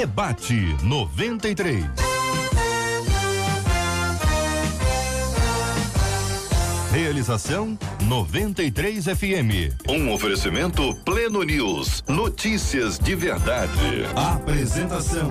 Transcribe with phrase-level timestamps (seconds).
[0.00, 1.84] Debate 93.
[6.90, 9.76] Realização 93 FM.
[9.86, 12.02] Um oferecimento Pleno News.
[12.08, 14.06] Notícias de verdade.
[14.16, 15.28] Apresentação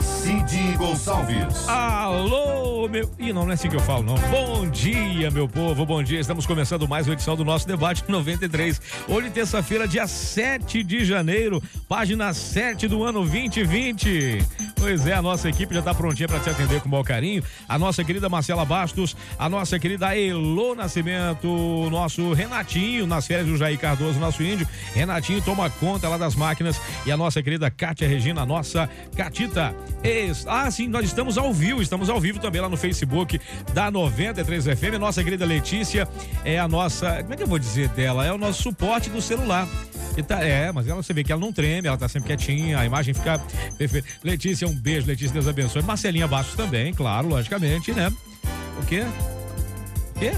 [0.00, 1.68] Cid Gonçalves.
[1.68, 3.10] Alô, meu.
[3.18, 4.14] Ih, não, não é assim que eu falo, não.
[4.30, 6.20] Bom dia, meu povo, bom dia.
[6.20, 8.80] Estamos começando mais uma edição do nosso debate 93.
[9.08, 14.44] Hoje, terça-feira, dia 7 de janeiro, página 7 do ano 2020.
[14.76, 17.42] Pois é, a nossa equipe já está prontinha para te atender com o maior carinho.
[17.68, 23.48] A nossa querida Marcela Bastos, a nossa querida Elô Nascimento, o nosso Renatinho, nas férias
[23.48, 24.68] do Jair Cardoso, nosso índio.
[24.94, 29.74] Renatinho toma conta lá das máquinas e a nossa querida Kátia Regina, a nossa Catita.
[30.46, 33.40] Ah, sim, nós estamos ao vivo, estamos ao vivo também lá no Facebook
[33.72, 34.98] da 93 FM.
[34.98, 36.08] Nossa querida Letícia
[36.44, 38.26] é a nossa, como é que eu vou dizer dela?
[38.26, 39.68] É o nosso suporte do celular.
[40.26, 42.84] Tá, é, mas ela você vê que ela não treme, ela tá sempre quietinha, a
[42.84, 43.38] imagem fica
[43.76, 44.08] perfeita.
[44.24, 45.82] Letícia, um beijo, Letícia, Deus abençoe.
[45.82, 48.12] Marcelinha Bastos também, claro, logicamente, né?
[48.80, 49.04] O quê?
[50.16, 50.32] O quê?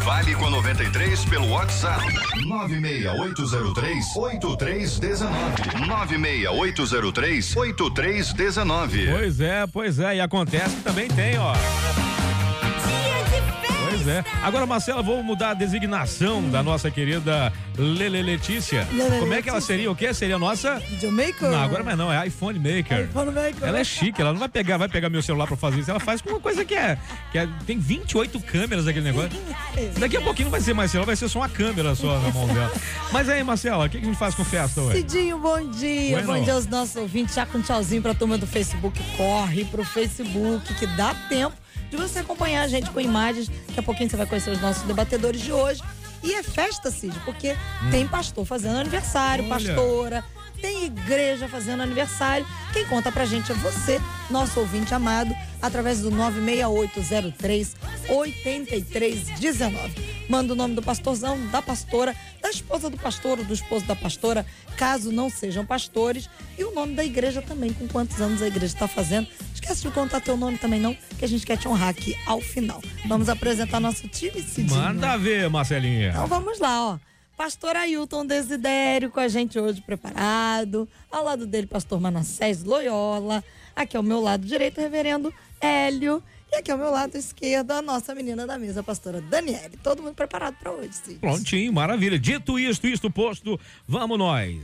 [0.04, 2.04] Fale com a 93 pelo WhatsApp
[2.46, 5.88] 96803 8319.
[5.88, 9.08] 96803 8319.
[9.10, 11.54] Pois é, pois é, e acontece que também tem, ó.
[14.04, 14.24] Pois é.
[14.42, 18.86] Agora, Marcela, vou mudar a designação da nossa querida Lele Letícia.
[18.92, 19.90] Lele Como é que ela seria?
[19.90, 20.78] O que seria a nossa?
[20.78, 21.50] Videomaker?
[21.50, 23.08] Não, agora mas não, é iPhone Maker.
[23.08, 23.66] iPhone Maker.
[23.66, 25.90] Ela é chique, ela não vai pegar, vai pegar meu celular pra fazer isso.
[25.90, 26.98] Ela faz com uma coisa que é,
[27.32, 29.30] que é tem 28 câmeras aquele negócio.
[29.98, 32.30] Daqui a pouquinho não vai ser mais celular, vai ser só uma câmera só na
[32.30, 32.72] mão dela.
[33.10, 34.98] Mas aí, Marcela, o que, que a gente faz com festa hoje?
[34.98, 36.18] Cidinho, bom dia.
[36.18, 36.26] Bueno.
[36.26, 37.34] Bom dia aos nossos ouvintes.
[37.34, 39.00] Já com um tchauzinho pra turma do Facebook.
[39.16, 43.48] Corre pro Facebook, que dá tempo de você acompanhar a gente com imagens.
[43.48, 45.82] Daqui a pouquinho você vai conhecer os nossos debatedores de hoje.
[46.22, 47.90] E é festa, Cid, porque hum.
[47.90, 49.54] tem pastor fazendo aniversário, Olha.
[49.54, 50.24] pastora,
[50.64, 52.46] tem igreja fazendo aniversário.
[52.72, 57.76] Quem conta pra gente é você, nosso ouvinte amado, através do 96803
[58.08, 60.14] 8319.
[60.26, 63.94] Manda o nome do pastorzão, da pastora, da esposa do pastor ou do esposo da
[63.94, 68.46] pastora, caso não sejam pastores, e o nome da igreja também, com quantos anos a
[68.46, 69.28] igreja está fazendo.
[69.52, 72.40] Esquece de contar teu nome também não, que a gente quer te honrar aqui ao
[72.40, 72.80] final.
[73.06, 74.80] Vamos apresentar nosso time, Cidinho.
[74.80, 76.08] Manda ver, Marcelinha.
[76.08, 77.13] Então vamos lá, ó.
[77.36, 80.88] Pastor Ailton Desidério com a gente hoje preparado.
[81.10, 83.42] Ao lado dele, pastor Manassés Loyola.
[83.74, 86.22] Aqui ao meu lado direito, reverendo Hélio.
[86.52, 89.76] E aqui ao meu lado esquerdo, a nossa menina da mesa, a pastora Daniele.
[89.82, 91.18] Todo mundo preparado para hoje, sim.
[91.18, 92.18] Prontinho, maravilha.
[92.18, 93.58] Dito isto, isto posto,
[93.88, 94.60] vamos nós.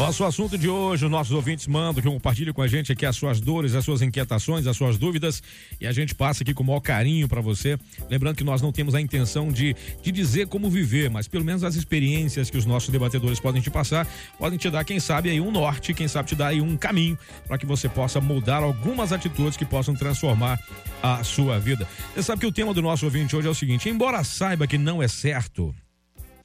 [0.00, 3.14] Nosso assunto de hoje, os nossos ouvintes mandam que compartilhe com a gente aqui as
[3.14, 5.42] suas dores, as suas inquietações, as suas dúvidas
[5.78, 7.78] e a gente passa aqui com o maior carinho para você.
[8.08, 11.62] Lembrando que nós não temos a intenção de, de dizer como viver, mas pelo menos
[11.62, 14.06] as experiências que os nossos debatedores podem te passar,
[14.38, 17.18] podem te dar, quem sabe, aí um norte, quem sabe te dar aí um caminho
[17.46, 20.58] para que você possa mudar algumas atitudes que possam transformar
[21.02, 21.86] a sua vida.
[22.14, 24.78] Você sabe que o tema do nosso ouvinte hoje é o seguinte: embora saiba que
[24.78, 25.74] não é certo,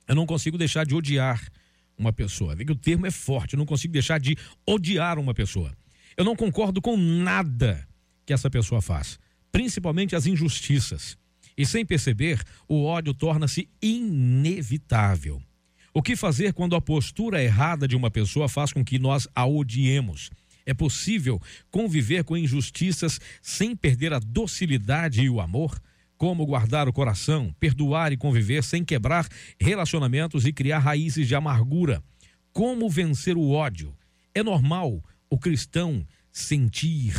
[0.06, 1.42] eu não consigo deixar de odiar
[1.98, 2.56] uma pessoa.
[2.56, 5.76] Vê que o termo é forte, eu não consigo deixar de odiar uma pessoa.
[6.18, 7.88] Eu não concordo com nada
[8.26, 9.20] que essa pessoa faz,
[9.52, 11.18] principalmente as injustiças.
[11.58, 15.42] E sem perceber, o ódio torna-se inevitável.
[15.94, 19.46] O que fazer quando a postura errada de uma pessoa faz com que nós a
[19.46, 20.30] odiemos?
[20.66, 21.42] É possível
[21.72, 25.80] conviver com injustiças sem perder a docilidade e o amor?
[26.18, 29.28] Como guardar o coração, perdoar e conviver sem quebrar
[29.60, 32.02] relacionamentos e criar raízes de amargura?
[32.54, 33.94] Como vencer o ódio?
[34.34, 37.14] É normal o cristão sentir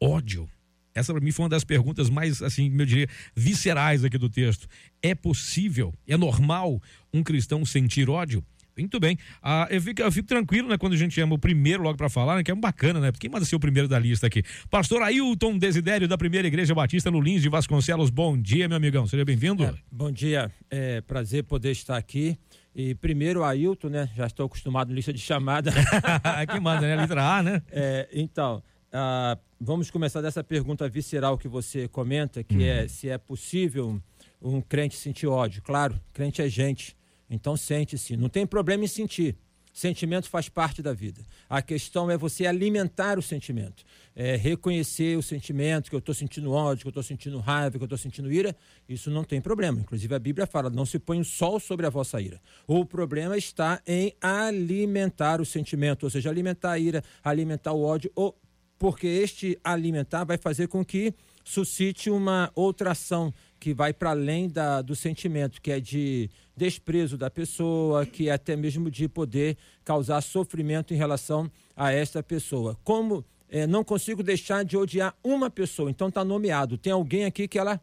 [0.00, 0.48] ódio?
[0.94, 4.66] Essa para mim foi uma das perguntas mais, assim, eu diria, viscerais aqui do texto.
[5.02, 6.82] É possível, é normal
[7.12, 8.44] um cristão sentir ódio?
[8.82, 9.18] Muito bem.
[9.42, 12.08] Ah, eu, fico, eu fico tranquilo, né, quando a gente chama o primeiro logo para
[12.08, 13.12] falar, né, que é um bacana, né?
[13.18, 14.42] Quem manda ser o primeiro da lista aqui?
[14.70, 18.10] Pastor Ailton Desidério, da Primeira Igreja Batista no Lins de Vasconcelos.
[18.10, 19.06] Bom dia, meu amigão.
[19.06, 19.64] Seja bem-vindo.
[19.64, 20.50] É, bom dia.
[20.70, 22.38] É prazer poder estar aqui.
[22.74, 24.08] E primeiro, Ailton, né?
[24.16, 25.72] Já estou acostumado na lista de chamada.
[26.50, 26.94] que manda, né?
[26.94, 27.62] Letra A, né?
[27.70, 32.62] É, então, ah, vamos começar dessa pergunta visceral que você comenta, que hum.
[32.62, 34.00] é se é possível
[34.40, 35.62] um crente sentir ódio.
[35.62, 36.96] Claro, crente é gente,
[37.30, 38.16] então sente-se.
[38.16, 39.36] Não tem problema em sentir.
[39.72, 41.20] Sentimento faz parte da vida.
[41.48, 43.84] A questão é você alimentar o sentimento.
[44.16, 47.82] É reconhecer o sentimento, que eu estou sentindo ódio, que eu estou sentindo raiva, que
[47.82, 48.56] eu estou sentindo ira.
[48.88, 49.78] Isso não tem problema.
[49.78, 52.40] Inclusive a Bíblia fala: não se põe o sol sobre a vossa ira.
[52.66, 58.10] O problema está em alimentar o sentimento, ou seja, alimentar a ira, alimentar o ódio,
[58.16, 58.36] ou
[58.80, 61.14] porque este alimentar vai fazer com que
[61.44, 67.16] suscite uma outra ação que vai para além da, do sentimento, que é de desprezo
[67.16, 72.76] da pessoa, que é até mesmo de poder causar sofrimento em relação a esta pessoa.
[72.84, 76.76] Como é, não consigo deixar de odiar uma pessoa, então está nomeado.
[76.76, 77.80] Tem alguém aqui que ela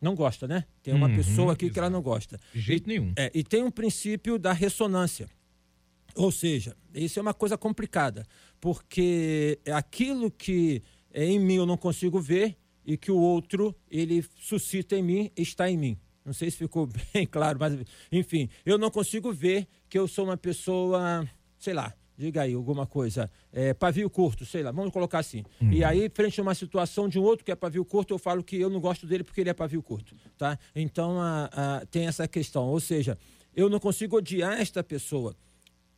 [0.00, 0.64] não gosta, né?
[0.82, 1.74] Tem uma uhum, pessoa aqui exato.
[1.74, 2.38] que ela não gosta.
[2.52, 3.12] De jeito nenhum.
[3.16, 5.28] É, e tem um princípio da ressonância.
[6.14, 8.24] Ou seja, isso é uma coisa complicada,
[8.58, 10.82] porque aquilo que
[11.12, 12.56] é, em mim eu não consigo ver,
[12.86, 15.98] e que o outro ele suscita em mim, está em mim.
[16.24, 17.78] Não sei se ficou bem claro, mas
[18.10, 21.28] enfim, eu não consigo ver que eu sou uma pessoa,
[21.58, 25.44] sei lá, diga aí alguma coisa, é, pavio curto, sei lá, vamos colocar assim.
[25.60, 25.72] Uhum.
[25.72, 28.42] E aí, frente a uma situação de um outro que é pavio curto, eu falo
[28.42, 30.58] que eu não gosto dele porque ele é pavio curto, tá?
[30.74, 33.18] Então, a, a, tem essa questão, ou seja,
[33.54, 35.34] eu não consigo odiar esta pessoa.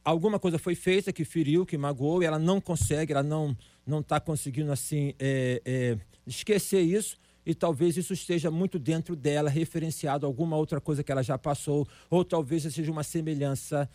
[0.04, 3.56] Alguma coisa foi feita que feriu, que magoou, e ela não consegue, ela não
[3.88, 9.48] não está conseguindo assim é, é, esquecer isso e talvez isso esteja muito dentro dela,
[9.48, 13.88] referenciado a alguma outra coisa que ela já passou, ou talvez seja uma semelhança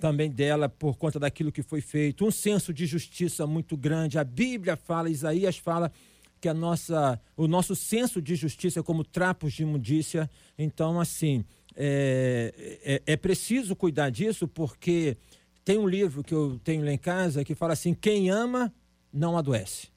[0.00, 4.18] também dela por conta daquilo que foi feito, um senso de justiça muito grande.
[4.18, 5.92] A Bíblia fala, Isaías fala
[6.40, 10.30] que a nossa, o nosso senso de justiça é como trapos de imundícia.
[10.56, 11.44] Então, assim,
[11.76, 15.16] é, é, é preciso cuidar disso, porque
[15.64, 18.72] tem um livro que eu tenho lá em casa que fala assim: quem ama
[19.12, 19.88] não adoece.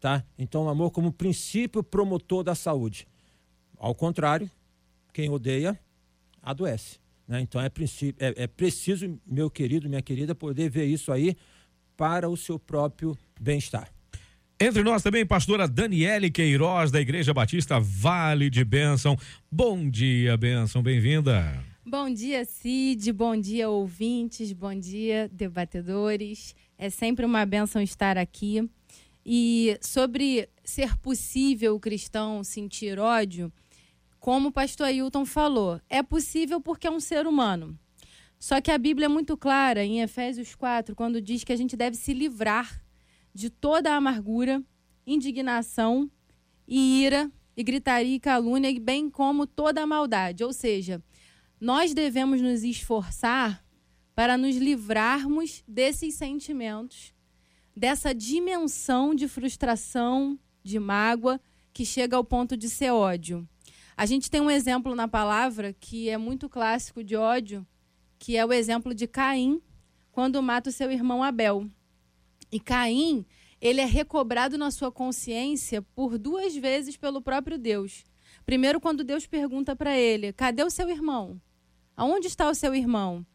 [0.00, 0.24] Tá?
[0.38, 3.06] Então, o amor como princípio promotor da saúde.
[3.78, 4.50] Ao contrário,
[5.12, 5.78] quem odeia,
[6.42, 6.98] adoece.
[7.26, 7.40] Né?
[7.40, 11.36] Então, é, princípio, é, é preciso, meu querido, minha querida, poder ver isso aí
[11.96, 13.88] para o seu próprio bem-estar.
[14.60, 19.16] Entre nós também, pastora Daniele Queiroz, da Igreja Batista Vale de Bênção.
[19.50, 21.60] Bom dia, Bênção, bem-vinda.
[21.84, 26.54] Bom dia, Cid, bom dia, ouvintes, bom dia, debatedores.
[26.78, 28.68] É sempre uma benção estar aqui.
[29.24, 33.52] E sobre ser possível o cristão sentir ódio,
[34.20, 37.78] como o pastor Ailton falou, é possível porque é um ser humano.
[38.38, 41.76] Só que a Bíblia é muito clara em Efésios 4, quando diz que a gente
[41.76, 42.82] deve se livrar
[43.32, 44.62] de toda a amargura,
[45.06, 46.10] indignação
[46.68, 50.44] e ira e gritaria e calúnia, bem como toda a maldade.
[50.44, 51.02] Ou seja,
[51.58, 53.63] nós devemos nos esforçar
[54.14, 57.14] para nos livrarmos desses sentimentos
[57.76, 61.40] dessa dimensão de frustração, de mágoa,
[61.72, 63.46] que chega ao ponto de ser ódio.
[63.96, 67.66] A gente tem um exemplo na palavra que é muito clássico de ódio,
[68.18, 69.60] que é o exemplo de Caim,
[70.12, 71.68] quando mata o seu irmão Abel.
[72.50, 73.26] E Caim,
[73.60, 78.04] ele é recobrado na sua consciência por duas vezes pelo próprio Deus.
[78.46, 81.40] Primeiro, quando Deus pergunta para ele: cadê o seu irmão?
[81.96, 83.26] Aonde está o seu irmão?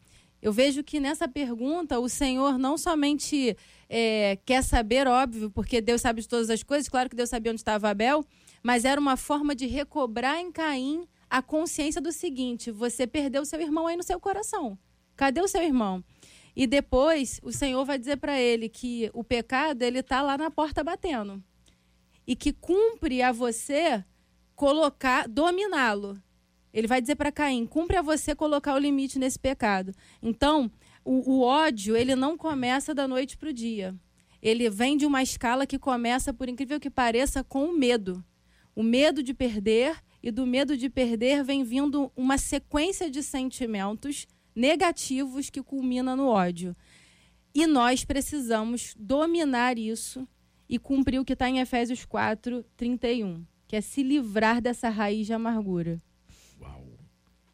[0.42, 3.56] Eu vejo que nessa pergunta o Senhor não somente
[3.88, 7.52] é, quer saber, óbvio, porque Deus sabe de todas as coisas, claro que Deus sabia
[7.52, 8.24] onde estava Abel,
[8.62, 13.60] mas era uma forma de recobrar em Caim a consciência do seguinte: você perdeu seu
[13.60, 14.78] irmão aí no seu coração.
[15.14, 16.02] Cadê o seu irmão?
[16.56, 20.50] E depois o Senhor vai dizer para ele que o pecado ele está lá na
[20.50, 21.42] porta batendo
[22.26, 24.04] e que cumpre a você
[24.54, 26.20] colocar, dominá-lo.
[26.72, 29.92] Ele vai dizer para Caim: cumpre a você colocar o limite nesse pecado.
[30.22, 30.70] Então,
[31.04, 33.94] o, o ódio, ele não começa da noite para o dia.
[34.42, 38.24] Ele vem de uma escala que começa, por incrível que pareça, com o medo.
[38.74, 44.26] O medo de perder, e do medo de perder vem vindo uma sequência de sentimentos
[44.54, 46.76] negativos que culmina no ódio.
[47.54, 50.26] E nós precisamos dominar isso
[50.68, 55.26] e cumprir o que está em Efésios 4, 31, que é se livrar dessa raiz
[55.26, 56.00] de amargura.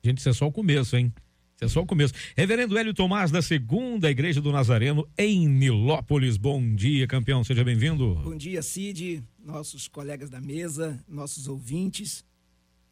[0.06, 1.12] Gente, isso é só o começo, hein?
[1.56, 2.14] Isso é só o começo.
[2.36, 6.36] Reverendo Hélio Tomás, da Segunda Igreja do Nazareno, em Nilópolis.
[6.36, 7.42] Bom dia, campeão.
[7.42, 8.14] Seja bem-vindo.
[8.22, 12.24] Bom dia, Cid, nossos colegas da mesa, nossos ouvintes.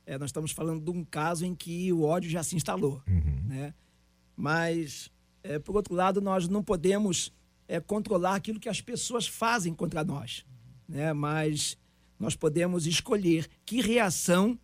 [0.04, 3.00] É, nós estamos falando de um caso em que o ódio já se instalou.
[3.06, 3.44] Uhum.
[3.46, 3.72] Né?
[4.36, 5.08] Mas,
[5.44, 7.32] é, por outro lado, nós não podemos
[7.68, 10.44] é, controlar aquilo que as pessoas fazem contra nós.
[10.88, 11.12] Né?
[11.12, 11.78] Mas
[12.18, 14.58] nós podemos escolher que reação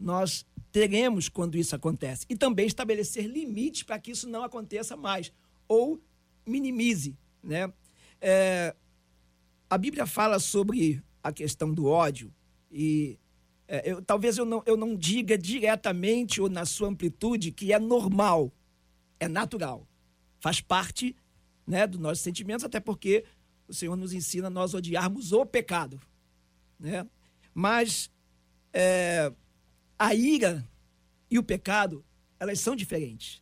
[0.00, 2.24] nós teremos quando isso acontece.
[2.28, 5.30] E também estabelecer limites para que isso não aconteça mais,
[5.68, 6.02] ou
[6.46, 7.16] minimize.
[7.42, 7.70] Né?
[8.20, 8.74] É,
[9.68, 12.32] a Bíblia fala sobre a questão do ódio
[12.70, 13.18] e
[13.68, 17.78] é, eu, talvez eu não, eu não diga diretamente ou na sua amplitude que é
[17.78, 18.52] normal,
[19.20, 19.86] é natural,
[20.40, 21.14] faz parte
[21.66, 23.24] né, dos nossos sentimentos, até porque
[23.68, 26.00] o Senhor nos ensina a nós odiarmos o pecado.
[26.78, 27.06] Né?
[27.54, 28.10] Mas
[28.72, 29.32] é,
[30.02, 30.68] a ira
[31.30, 32.04] e o pecado,
[32.40, 33.40] elas são diferentes.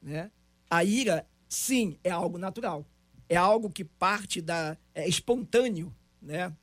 [0.00, 0.30] Né?
[0.70, 2.86] A ira, sim, é algo natural.
[3.28, 4.76] É algo que parte da.
[4.94, 6.56] é espontâneo, né?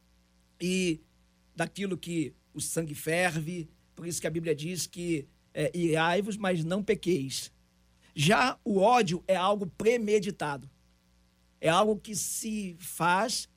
[0.59, 0.99] E
[1.55, 6.63] daquilo que o sangue ferve, por isso que a Bíblia diz que é, irai-vos, mas
[6.63, 7.51] não pequeis.
[8.15, 10.67] Já o ódio é algo premeditado.
[11.61, 13.47] É algo que se faz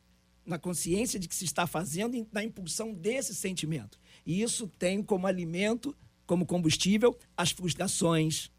[0.44, 3.98] na consciência de que se está fazendo na impulsão desse sentimento.
[4.28, 8.50] E isso tem como alimento, como combustível, as frustrações,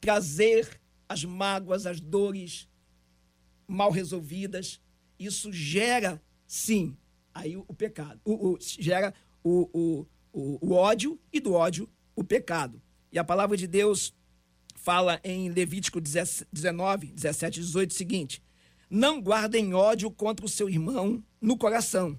[0.00, 2.66] trazer as mágoas, as dores
[3.68, 4.80] mal resolvidas.
[5.18, 6.96] Isso gera, sim,
[7.34, 8.18] aí o, pecado.
[8.24, 12.80] O, o, gera o, o ódio e do ódio o pecado.
[13.12, 14.14] E a palavra de Deus
[14.74, 18.42] fala em Levítico 19, 17 e 18 o seguinte:
[18.88, 22.18] Não guardem ódio contra o seu irmão no coração.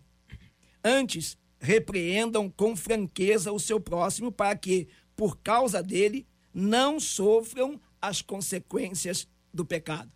[0.84, 8.22] Antes, repreendam com franqueza o seu próximo, para que, por causa dele, não sofram as
[8.22, 10.12] consequências do pecado.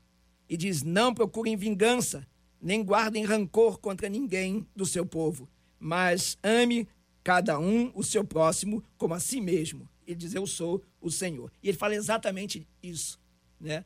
[0.48, 2.26] E diz: Não procurem vingança,
[2.62, 6.88] nem guardem rancor contra ninguém do seu povo, mas ame
[7.24, 9.90] cada um o seu próximo como a si mesmo.
[10.06, 11.52] Ele diz: Eu sou o Senhor.
[11.64, 13.20] E ele fala exatamente isso,
[13.60, 13.84] né?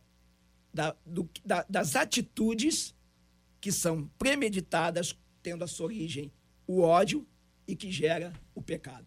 [0.74, 2.96] Da, do, da, das atitudes
[3.62, 6.32] que são premeditadas, tendo a sua origem
[6.65, 7.25] o ódio
[7.67, 9.05] e que gera o pecado.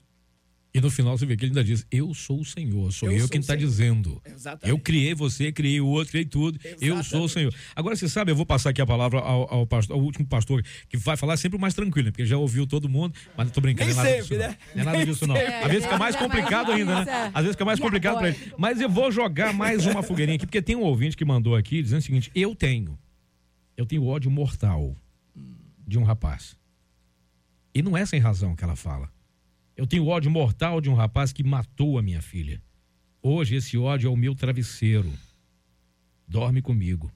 [0.76, 3.20] E no final você vê que ele ainda diz: Eu sou o Senhor, sou eu,
[3.20, 4.20] eu quem está dizendo.
[4.26, 4.68] Exatamente.
[4.68, 6.58] Eu criei você, criei o outro, criei tudo.
[6.62, 6.86] Exatamente.
[6.86, 7.54] Eu sou o Senhor.
[7.74, 10.62] Agora você sabe, eu vou passar aqui a palavra ao, ao, pastor, ao último pastor,
[10.86, 12.10] que vai falar sempre o mais tranquilo, né?
[12.10, 13.88] porque já ouviu todo mundo, mas não tô brincando.
[13.88, 14.48] Nem é nada sempre, disso, né?
[14.48, 14.74] Não.
[14.74, 15.36] não é nada disso, não.
[15.36, 17.30] Às vezes fica mais complicado ainda, né?
[17.32, 18.52] Às vezes fica mais complicado para ele.
[18.58, 21.80] Mas eu vou jogar mais uma fogueirinha aqui, porque tem um ouvinte que mandou aqui
[21.80, 22.98] dizendo o seguinte: Eu tenho.
[23.78, 24.94] Eu tenho ódio mortal
[25.86, 26.54] de um rapaz.
[27.76, 29.12] E não é sem razão que ela fala.
[29.76, 32.58] Eu tenho ódio mortal de um rapaz que matou a minha filha.
[33.20, 35.12] Hoje esse ódio é o meu travesseiro.
[36.26, 37.12] Dorme comigo.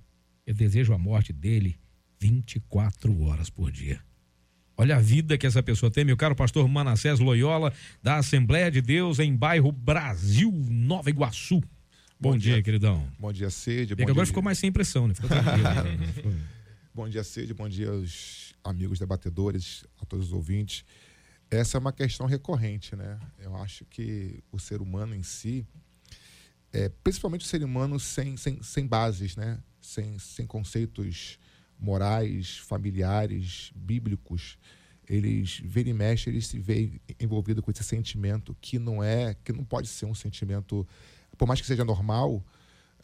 [0.47, 1.79] Eu desejo a morte dele
[2.19, 4.01] 24 horas por dia.
[4.77, 8.83] Olha a vida que essa pessoa tem, meu caro pastor Manassés Loyola, da Assembleia de
[8.83, 11.61] Deus em bairro Brasil, Nova Iguaçu.
[12.21, 13.09] Bom, bom dia, dia, queridão.
[13.19, 13.95] Bom dia, Sede.
[13.95, 14.27] Bom agora dia.
[14.27, 15.15] ficou mais sem pressão, né?
[16.95, 17.55] bom dia, Sede.
[17.55, 20.85] Bom dia aos amigos debatedores, a todos os ouvintes
[21.51, 23.19] essa é uma questão recorrente, né?
[23.39, 25.67] Eu acho que o ser humano em si,
[26.73, 29.61] é, principalmente o ser humano sem, sem, sem bases, né?
[29.81, 31.39] Sem, sem conceitos
[31.77, 34.59] morais, familiares, bíblicos,
[35.09, 39.53] eles vira e mexe, eles se veem envolvido com esse sentimento que não é, que
[39.53, 40.87] não pode ser um sentimento,
[41.37, 42.45] por mais que seja normal,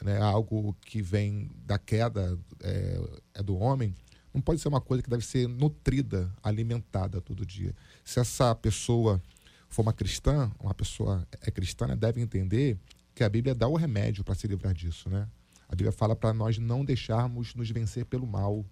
[0.01, 0.19] né?
[0.19, 3.01] Algo que vem da queda é,
[3.35, 3.93] é do homem,
[4.37, 7.75] não pode ser uma coisa que deve ser nutrida, alimentada todo dia.
[8.05, 9.21] Se essa pessoa
[9.67, 12.79] for uma cristã, uma pessoa é cristã, né, deve entender
[13.15, 15.27] que a Bíblia dá o remédio para se livrar disso, né?
[15.67, 18.65] A Bíblia fala para nós não deixarmos nos vencer pelo mal,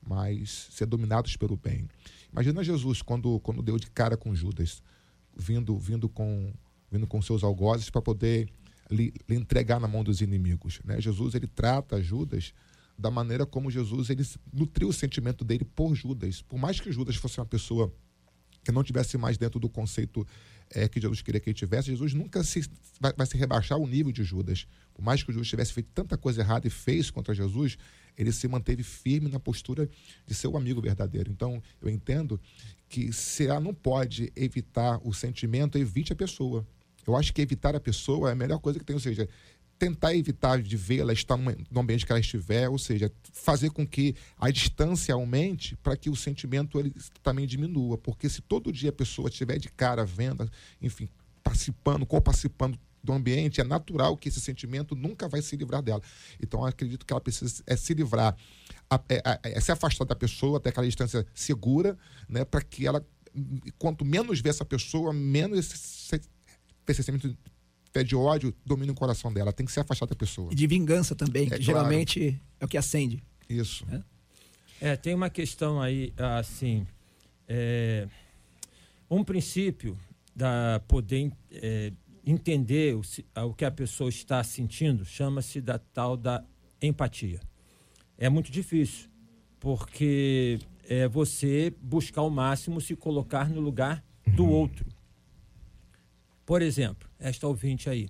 [0.00, 1.88] mas ser dominados pelo bem.
[2.32, 4.80] Imagina Jesus quando, quando deu de cara com Judas,
[5.36, 6.52] vindo vindo com
[6.90, 8.48] vindo com seus algozes para poder
[8.88, 10.80] lhe, lhe, entregar na mão dos inimigos.
[10.84, 11.00] Né?
[11.00, 12.54] Jesus ele trata Judas
[13.00, 16.42] da maneira como Jesus ele nutriu o sentimento dele por Judas.
[16.42, 17.92] Por mais que Judas fosse uma pessoa
[18.62, 20.26] que não tivesse mais dentro do conceito
[20.68, 22.60] é, que Jesus queria que ele tivesse, Jesus nunca se,
[23.00, 24.66] vai, vai se rebaixar o nível de Judas.
[24.92, 27.78] Por mais que Judas tivesse feito tanta coisa errada e fez contra Jesus,
[28.16, 29.88] ele se manteve firme na postura
[30.26, 31.30] de ser o amigo verdadeiro.
[31.32, 32.38] Então, eu entendo
[32.88, 36.66] que se ela não pode evitar o sentimento, evite a pessoa.
[37.06, 38.94] Eu acho que evitar a pessoa é a melhor coisa que tem.
[38.94, 39.26] Ou seja,
[39.80, 44.14] tentar evitar de vê-la estar no ambiente que ela estiver, ou seja, fazer com que
[44.38, 48.92] a distância aumente para que o sentimento ele também diminua, porque se todo dia a
[48.92, 50.48] pessoa estiver de cara vendo,
[50.82, 51.08] enfim,
[51.42, 56.02] participando, co-participando do ambiente, é natural que esse sentimento nunca vai se livrar dela.
[56.42, 58.36] Então, acredito que ela precisa é, se livrar,
[59.08, 61.96] é, é, se afastar da pessoa até aquela distância segura,
[62.28, 63.02] né, para que ela,
[63.78, 66.20] quanto menos vê essa pessoa, menos esse,
[66.86, 67.34] esse sentimento
[67.92, 69.52] pé de ódio domina o coração dela.
[69.52, 70.50] Tem que se afastar da pessoa.
[70.52, 71.64] E de vingança também, é, que claro.
[71.64, 73.22] geralmente é o que acende.
[73.48, 73.84] Isso.
[74.80, 76.86] É, é tem uma questão aí, assim.
[77.48, 78.06] É,
[79.10, 79.98] um princípio
[80.34, 81.92] da poder é,
[82.24, 83.02] entender o,
[83.48, 86.44] o que a pessoa está sentindo chama-se da tal da
[86.80, 87.40] empatia.
[88.16, 89.08] É muito difícil,
[89.58, 94.50] porque é você buscar ao máximo se colocar no lugar do uhum.
[94.50, 94.86] outro.
[96.50, 98.08] Por exemplo, esta ouvinte aí,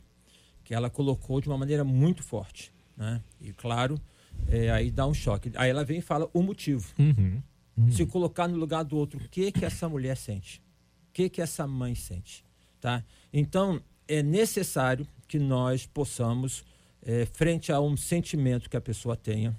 [0.64, 3.23] que ela colocou de uma maneira muito forte, né?
[3.38, 4.00] E claro,
[4.49, 5.52] é, aí dá um choque.
[5.56, 6.90] Aí ela vem e fala o motivo.
[6.99, 7.42] Uhum.
[7.76, 7.92] Uhum.
[7.92, 10.62] Se colocar no lugar do outro, o que que essa mulher sente?
[11.11, 12.42] O que que essa mãe sente?
[12.80, 13.04] Tá?
[13.30, 13.78] Então,
[14.09, 16.64] é necessário que nós possamos,
[17.02, 19.54] é, frente a um sentimento que a pessoa tenha,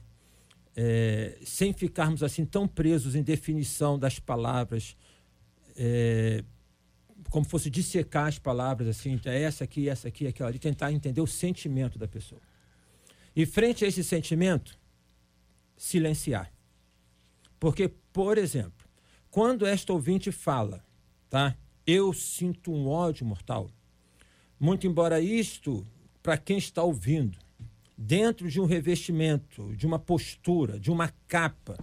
[0.75, 4.97] é, sem ficarmos assim tão presos em definição das palavras,
[5.77, 6.43] é,
[7.29, 11.21] como fosse dissecar as palavras assim, é essa aqui, essa aqui, aquela ali, tentar entender
[11.21, 12.41] o sentimento da pessoa.
[13.35, 14.77] E frente a esse sentimento,
[15.77, 16.51] silenciar.
[17.59, 18.87] Porque, por exemplo,
[19.29, 20.83] quando esta ouvinte fala,
[21.29, 21.55] tá?
[21.87, 23.69] Eu sinto um ódio mortal.
[24.59, 25.85] Muito embora isto,
[26.21, 27.37] para quem está ouvindo,
[27.97, 31.77] dentro de um revestimento, de uma postura, de uma capa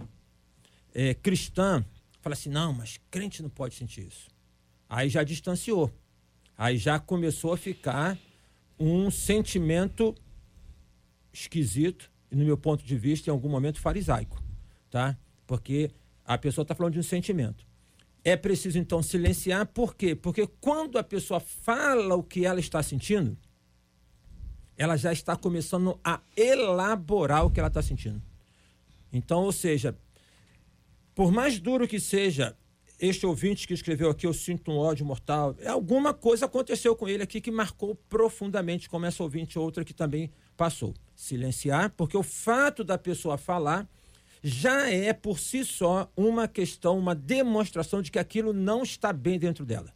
[0.93, 1.83] é, cristã,
[2.21, 4.27] fala assim: não, mas crente não pode sentir isso.
[4.89, 5.93] Aí já distanciou.
[6.57, 8.17] Aí já começou a ficar
[8.79, 10.15] um sentimento
[11.31, 14.43] esquisito, e no meu ponto de vista, em algum momento farisaico,
[14.89, 15.17] tá?
[15.45, 15.91] Porque
[16.25, 17.65] a pessoa está falando de um sentimento.
[18.23, 20.15] É preciso então silenciar, por quê?
[20.15, 23.37] Porque quando a pessoa fala o que ela está sentindo,
[24.75, 28.21] ela já está começando a elaborar o que ela está sentindo.
[29.11, 29.97] Então, ou seja,
[31.13, 32.57] por mais duro que seja
[32.99, 37.23] este ouvinte que escreveu aqui, eu sinto um ódio mortal, alguma coisa aconteceu com ele
[37.23, 40.93] aqui que marcou profundamente, como essa ouvinte outra que também passou.
[41.15, 43.87] Silenciar, porque o fato da pessoa falar
[44.41, 49.37] já é por si só uma questão, uma demonstração de que aquilo não está bem
[49.37, 49.93] dentro dela.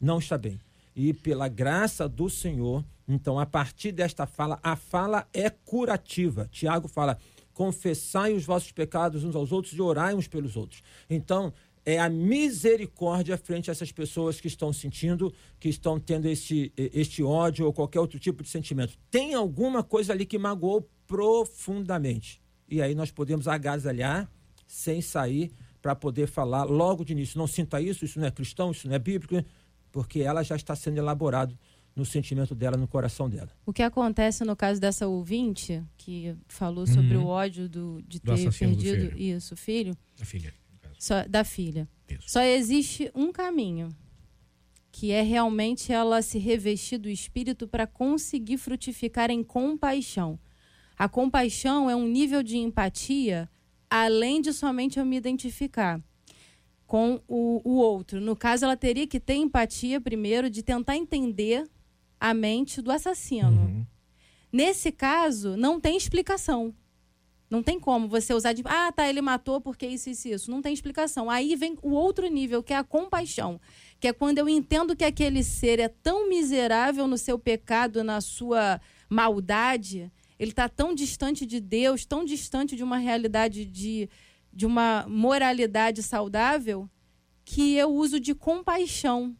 [0.00, 0.60] Não está bem.
[0.94, 6.48] E pela graça do Senhor, então, a partir desta fala, a fala é curativa.
[6.50, 7.18] Tiago fala:
[7.52, 10.82] confessai os vossos pecados uns aos outros e orai uns pelos outros.
[11.08, 11.52] Então,
[11.84, 17.22] é a misericórdia frente a essas pessoas que estão sentindo, que estão tendo este, este
[17.22, 18.98] ódio ou qualquer outro tipo de sentimento.
[19.10, 22.40] Tem alguma coisa ali que magoou profundamente.
[22.68, 24.30] E aí nós podemos agasalhar
[24.66, 25.50] sem sair
[25.82, 27.38] para poder falar logo de início.
[27.38, 29.42] Não sinta isso, isso não é cristão, isso não é bíblico,
[29.90, 31.58] porque ela já está sendo elaborado
[31.96, 33.50] no sentimento dela, no coração dela.
[33.66, 37.24] O que acontece no caso dessa ouvinte que falou sobre uhum.
[37.24, 39.96] o ódio do, de ter do perdido isso, filho?
[40.20, 40.54] A filha.
[41.00, 41.88] Só, da filha.
[42.06, 42.28] Isso.
[42.28, 43.88] Só existe um caminho,
[44.92, 50.38] que é realmente ela se revestir do espírito para conseguir frutificar em compaixão.
[50.98, 53.48] A compaixão é um nível de empatia
[53.88, 56.00] além de somente eu me identificar
[56.86, 58.20] com o, o outro.
[58.20, 61.66] No caso, ela teria que ter empatia primeiro de tentar entender
[62.20, 63.48] a mente do assassino.
[63.48, 63.86] Uhum.
[64.52, 66.74] Nesse caso, não tem explicação.
[67.50, 70.50] Não tem como você usar de, ah, tá, ele matou porque isso, isso, isso.
[70.50, 71.28] Não tem explicação.
[71.28, 73.60] Aí vem o outro nível, que é a compaixão.
[73.98, 78.20] Que é quando eu entendo que aquele ser é tão miserável no seu pecado, na
[78.20, 84.08] sua maldade, ele está tão distante de Deus, tão distante de uma realidade de,
[84.52, 86.88] de uma moralidade saudável,
[87.44, 89.36] que eu uso de compaixão.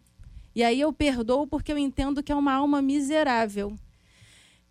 [0.53, 3.73] E aí eu perdoo porque eu entendo que é uma alma miserável.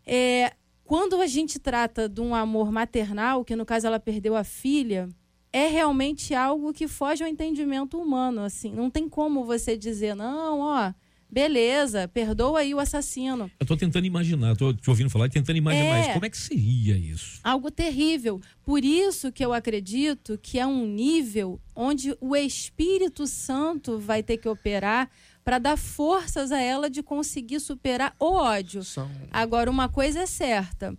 [0.05, 0.53] É,
[0.89, 5.07] quando a gente trata de um amor maternal, que no caso ela perdeu a filha,
[5.53, 8.73] é realmente algo que foge ao entendimento humano, assim.
[8.73, 10.91] Não tem como você dizer, não, ó,
[11.29, 13.51] beleza, perdoa aí o assassino.
[13.59, 16.29] Eu tô tentando imaginar, tô te ouvindo falar e tentando imaginar, é, mas como é
[16.31, 17.39] que seria isso?
[17.43, 18.41] Algo terrível.
[18.65, 24.37] Por isso que eu acredito que é um nível onde o Espírito Santo vai ter
[24.37, 25.07] que operar
[25.49, 28.83] para dar forças a ela de conseguir superar o ódio.
[28.83, 29.09] São...
[29.31, 30.95] Agora, uma coisa é certa: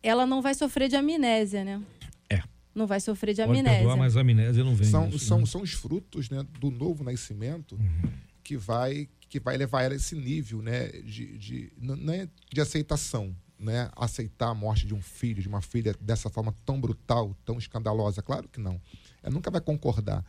[0.00, 1.82] ela não vai sofrer de amnésia, né?
[2.30, 2.40] É.
[2.72, 3.78] Não vai sofrer de Pode amnésia.
[3.78, 4.88] Perdoar, mas a amnésia não vem.
[4.88, 5.46] São, isso, são, né?
[5.46, 8.08] são os frutos né, do novo nascimento uhum.
[8.44, 12.60] que, vai, que vai levar ela a esse nível né, de, de, não é de
[12.60, 13.34] aceitação.
[13.58, 17.58] Né, aceitar a morte de um filho, de uma filha dessa forma tão brutal, tão
[17.58, 18.22] escandalosa.
[18.22, 18.80] Claro que não.
[19.20, 20.24] Ela nunca vai concordar.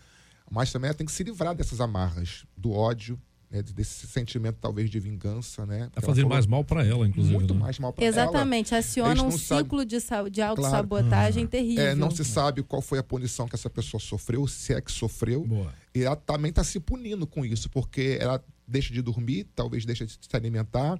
[0.49, 4.89] Mas também ela tem que se livrar dessas amarras, do ódio, né, desse sentimento talvez
[4.89, 5.89] de vingança, né?
[5.91, 7.35] Tá fazendo mais mal para ela, inclusive.
[7.35, 7.59] Muito né?
[7.59, 8.13] mais mal para ela.
[8.13, 9.97] Exatamente, aciona um ciclo de,
[10.31, 11.49] de autossabotagem claro.
[11.49, 11.83] terrível.
[11.83, 14.91] É, não se sabe qual foi a punição que essa pessoa sofreu, se é que
[14.91, 15.45] sofreu.
[15.45, 15.73] Boa.
[15.95, 20.05] E ela também está se punindo com isso, porque ela deixa de dormir, talvez deixa
[20.05, 20.99] de se alimentar,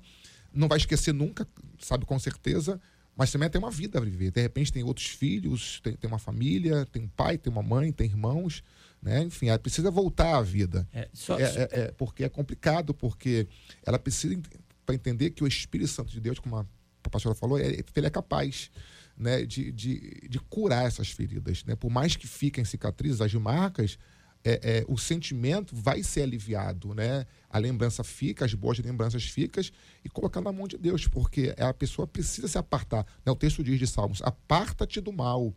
[0.52, 2.82] não vai esquecer nunca, sabe com certeza,
[3.16, 4.32] mas também tem uma vida a viver.
[4.32, 7.92] De repente tem outros filhos, tem, tem uma família, tem um pai, tem uma mãe,
[7.92, 8.64] tem irmãos.
[9.02, 9.24] Né?
[9.24, 10.88] Enfim, ela precisa voltar à vida.
[10.94, 13.48] É, só, é, é, é, porque é complicado, porque
[13.86, 14.40] ela precisa
[14.86, 16.66] para entender que o Espírito Santo de Deus, como a,
[17.04, 18.70] a pastora falou, é, ele é capaz
[19.18, 21.64] né, de, de, de curar essas feridas.
[21.64, 21.76] Né?
[21.76, 23.98] Por mais que fiquem cicatrizes, as marcas,
[24.44, 27.26] é, é, o sentimento vai ser aliviado, né?
[27.50, 29.62] A lembrança fica, as boas lembranças ficam
[30.04, 33.06] e colocar na mão de Deus, porque a pessoa precisa se apartar.
[33.26, 33.32] Né?
[33.32, 35.54] O texto diz de Salmos: aparta-te do mal.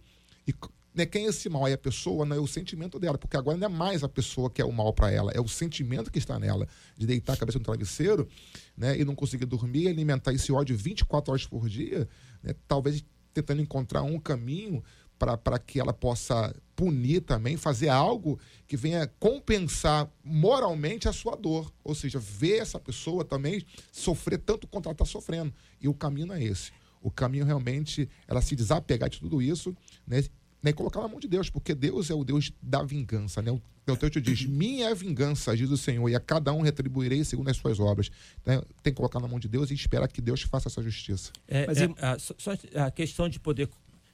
[0.46, 0.52] E
[0.94, 1.66] né, quem é esse mal?
[1.66, 4.50] É a pessoa, não é o sentimento dela, porque agora não é mais a pessoa
[4.50, 7.36] que é o mal para ela, é o sentimento que está nela, de deitar a
[7.36, 8.28] cabeça no travesseiro
[8.76, 12.08] né, e não conseguir dormir, alimentar esse ódio 24 horas por dia,
[12.42, 14.82] né, talvez tentando encontrar um caminho
[15.18, 21.72] para que ela possa punir também, fazer algo que venha compensar moralmente a sua dor.
[21.84, 25.54] Ou seja, ver essa pessoa também sofrer tanto quanto ela está sofrendo.
[25.80, 26.72] E o caminho não é esse.
[27.00, 29.76] O caminho realmente ela se desapegar de tudo isso
[30.06, 30.24] né,
[30.62, 33.42] né, e colocar na mão de Deus, porque Deus é o Deus da vingança.
[33.42, 33.50] Né?
[33.50, 37.24] O texto diz: Minha é a vingança, diz o Senhor, e a cada um retribuirei
[37.24, 38.10] segundo as suas obras.
[38.40, 41.32] Então, tem que colocar na mão de Deus e esperar que Deus faça essa justiça.
[41.48, 43.68] É, Mas, é, a, só a questão de poder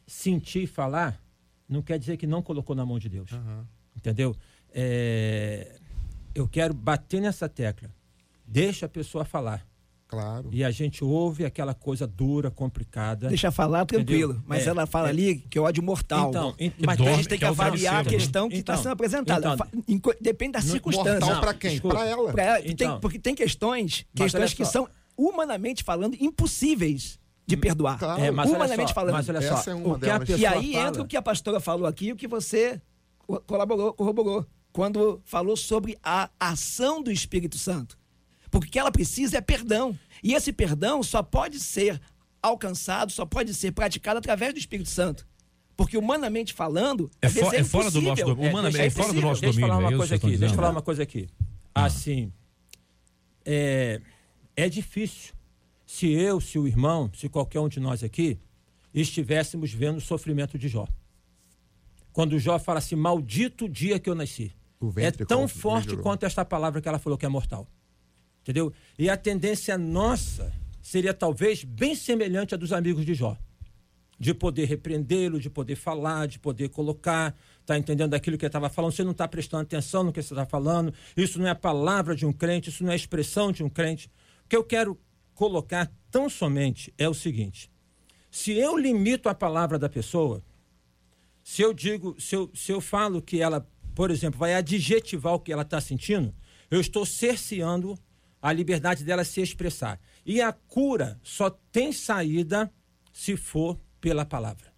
[0.06, 1.22] sentir e falar,
[1.68, 3.30] não quer dizer que não colocou na mão de Deus.
[3.30, 3.64] Uhum.
[3.94, 4.34] Entendeu?
[4.72, 5.78] É,
[6.34, 7.90] eu quero bater nessa tecla.
[8.46, 9.66] Deixa a pessoa falar.
[10.08, 10.48] Claro.
[10.50, 13.28] E a gente ouve aquela coisa dura, complicada.
[13.28, 14.32] Deixa falar tranquilo.
[14.32, 14.48] Entendeu?
[14.48, 16.30] Mas é, ela fala é, ali que é ódio mortal.
[16.30, 18.92] Então, mas a gente tem que, que é avaliar a questão que está então, sendo
[18.92, 19.56] apresentada.
[19.86, 21.20] Então, Depende da circunstância.
[21.20, 21.78] Mortal para quem?
[21.78, 22.32] Para ela.
[22.32, 22.60] Pra ela.
[22.64, 27.98] Então, tem, porque tem questões, questões que são humanamente falando impossíveis de hum, perdoar.
[27.98, 28.22] Claro.
[28.22, 29.12] É, mas humanamente só, falando.
[29.12, 30.88] Mas olha só, é e aí fala...
[30.88, 32.80] entra o que a pastora falou aqui e o que você
[33.46, 37.97] colaborou, corroborou, quando falou sobre a ação do Espírito Santo.
[38.58, 39.98] Porque o que ela precisa é perdão.
[40.22, 42.00] E esse perdão só pode ser
[42.42, 45.26] alcançado, só pode ser praticado através do Espírito Santo.
[45.76, 48.50] Porque humanamente falando, é, fo é, é fora do nosso domínio.
[48.50, 49.76] Humanamente, é, é fora do nosso deixa domínio.
[49.76, 51.28] Falar uma coisa aqui, deixa eu falar uma coisa aqui.
[51.74, 51.84] Ah.
[51.84, 52.32] Assim,
[53.44, 54.00] é,
[54.56, 55.34] é difícil
[55.86, 58.40] se eu, se o irmão, se qualquer um de nós aqui
[58.92, 60.88] estivéssemos vendo o sofrimento de Jó.
[62.12, 64.52] Quando Jó fala assim, maldito dia que eu nasci.
[64.96, 67.68] É tão forte quanto esta palavra que ela falou que é mortal.
[68.48, 68.72] Entendeu?
[68.98, 73.36] E a tendência nossa seria talvez bem semelhante à dos amigos de Jó.
[74.18, 78.70] De poder repreendê-lo, de poder falar, de poder colocar, tá entendendo aquilo que ele estava
[78.70, 81.54] falando, você não está prestando atenção no que você está falando, isso não é a
[81.54, 84.10] palavra de um crente, isso não é a expressão de um crente.
[84.46, 84.98] O que eu quero
[85.34, 87.70] colocar tão somente é o seguinte:
[88.30, 90.42] se eu limito a palavra da pessoa,
[91.44, 95.38] se eu digo, se eu, se eu falo que ela, por exemplo, vai adjetivar o
[95.38, 96.34] que ela está sentindo,
[96.70, 97.94] eu estou cerceando
[98.40, 100.00] a liberdade dela se expressar.
[100.24, 102.72] E a cura só tem saída
[103.12, 104.72] se for pela palavra.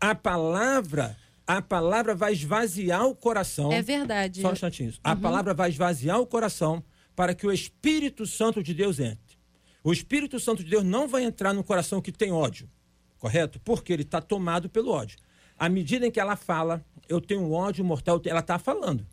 [0.00, 1.16] A palavra,
[1.46, 3.72] a palavra vai esvaziar o coração.
[3.72, 4.42] É verdade.
[4.42, 4.90] Só um instantinho.
[4.90, 4.96] Uhum.
[5.02, 6.84] A palavra vai esvaziar o coração
[7.16, 9.38] para que o Espírito Santo de Deus entre.
[9.82, 12.68] O Espírito Santo de Deus não vai entrar no coração que tem ódio,
[13.18, 13.60] correto?
[13.60, 15.18] Porque ele está tomado pelo ódio.
[15.58, 19.06] À medida em que ela fala, eu tenho um ódio mortal, ela está falando.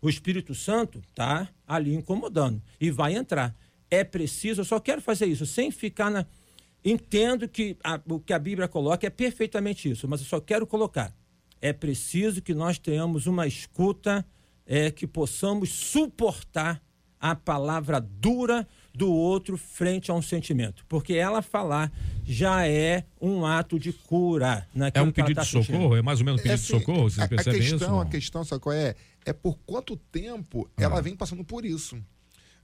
[0.00, 3.54] O Espírito Santo está ali incomodando e vai entrar.
[3.90, 6.26] É preciso, eu só quero fazer isso sem ficar na.
[6.84, 10.66] Entendo que a, o que a Bíblia coloca é perfeitamente isso, mas eu só quero
[10.66, 11.12] colocar.
[11.60, 14.24] É preciso que nós tenhamos uma escuta,
[14.64, 16.80] é, que possamos suportar
[17.18, 20.84] a palavra dura do outro frente a um sentimento.
[20.88, 21.92] Porque ela falar
[22.24, 24.66] já é um ato de cura.
[24.94, 25.64] É um pedido tá de socorro?
[25.64, 25.96] Sentindo.
[25.96, 27.02] É mais ou menos um pedido é, assim, de socorro?
[27.10, 28.00] Vocês a, percebem a questão, isso?
[28.00, 28.94] A questão, sabe qual é?
[29.26, 30.82] É por quanto tempo ah.
[30.82, 32.02] ela vem passando por isso.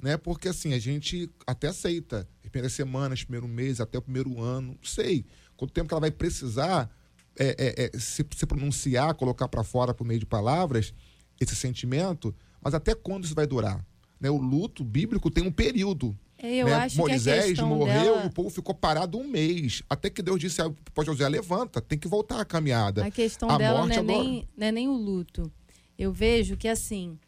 [0.00, 0.16] Né?
[0.16, 2.26] Porque assim, a gente até aceita.
[2.40, 5.26] Primeiras semanas, primeiro mês, até o primeiro ano, não sei.
[5.56, 6.90] Quanto tempo que ela vai precisar
[7.38, 10.94] é, é, é, se, se pronunciar, colocar para fora por meio de palavras
[11.40, 13.84] esse sentimento, mas até quando isso vai durar?
[14.20, 14.30] Né?
[14.30, 16.16] O luto bíblico tem um período.
[16.38, 16.74] Eu né?
[16.74, 18.24] acho Moisés que morreu dela...
[18.24, 19.82] e o povo ficou parado um mês.
[19.88, 20.60] Até que Deus disse
[20.92, 23.04] para José: levanta, tem que voltar a caminhada.
[23.04, 25.50] A questão a dela não é, nem, não é nem o luto.
[25.98, 27.18] Eu vejo que assim,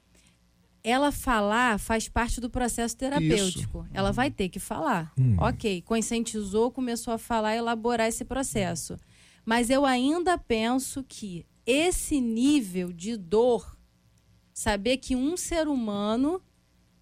[0.82, 3.80] ela falar faz parte do processo terapêutico.
[3.80, 3.90] Isso.
[3.94, 5.12] Ela vai ter que falar.
[5.18, 5.36] Hum.
[5.38, 8.96] Ok, conscientizou, começou a falar, elaborar esse processo.
[9.44, 13.76] Mas eu ainda penso que esse nível de dor,
[14.52, 16.40] saber que um ser humano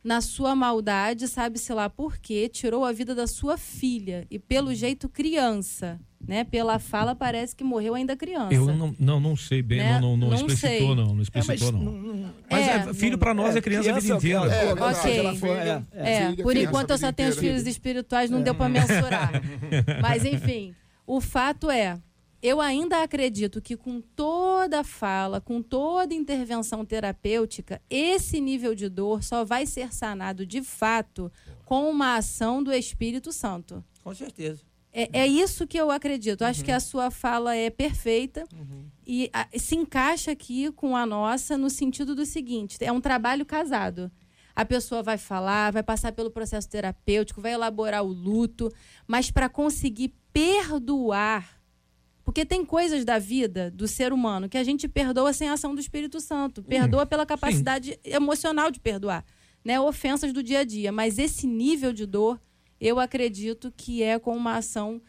[0.03, 4.27] na sua maldade, sabe-se lá por quê, tirou a vida da sua filha.
[4.31, 6.01] E pelo jeito, criança.
[6.25, 6.45] Né?
[6.45, 8.55] Pela fala, parece que morreu ainda criança.
[8.55, 10.01] Eu não, não, não sei bem, né?
[10.01, 10.95] não, não, não, não explicitou, sei.
[10.95, 11.15] não.
[11.15, 12.35] Não explicitou, é, mas, não.
[12.49, 14.55] Mas é, é filho para nós é, criança, a vida inteira.
[14.55, 15.83] É, é, ok.
[15.93, 19.33] É, é, por enquanto eu só tenho os filhos espirituais, não deu para mensurar.
[20.01, 21.99] mas enfim, o fato é,
[22.43, 29.23] eu ainda acredito que com toda fala, com toda intervenção terapêutica, esse nível de dor
[29.23, 31.31] só vai ser sanado de fato
[31.65, 33.85] com uma ação do Espírito Santo.
[34.03, 34.63] Com certeza.
[34.93, 36.43] É, é isso que eu acredito.
[36.43, 38.45] Acho que a sua fala é perfeita
[39.07, 43.47] e a, se encaixa aqui com a nossa no sentido do seguinte: é um trabalho
[43.47, 44.11] casado.
[44.55, 48.71] A pessoa vai falar, vai passar pelo processo terapêutico, vai elaborar o luto,
[49.07, 51.62] mas para conseguir perdoar.
[52.25, 55.75] Porque tem coisas da vida do ser humano que a gente perdoa sem a ação
[55.75, 59.25] do Espírito Santo, perdoa pela capacidade emocional de perdoar,
[59.65, 59.81] né?
[59.81, 62.41] Ofensas do dia a dia, mas esse nível de dor,
[62.81, 65.01] eu acredito que é com uma ação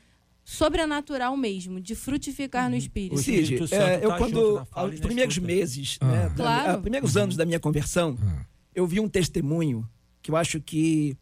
[0.43, 3.17] sobrenatural mesmo, de frutificar no espírito.
[3.17, 5.53] Cid, Espírito Santo é, eu tá quando, aos na primeiros escuta.
[5.53, 6.05] meses, Ah.
[6.11, 6.71] né, da- Claro.
[6.71, 8.45] ah, primeiros anos da minha conversão, Ah.
[8.75, 9.87] eu vi um testemunho
[10.21, 11.15] que eu acho que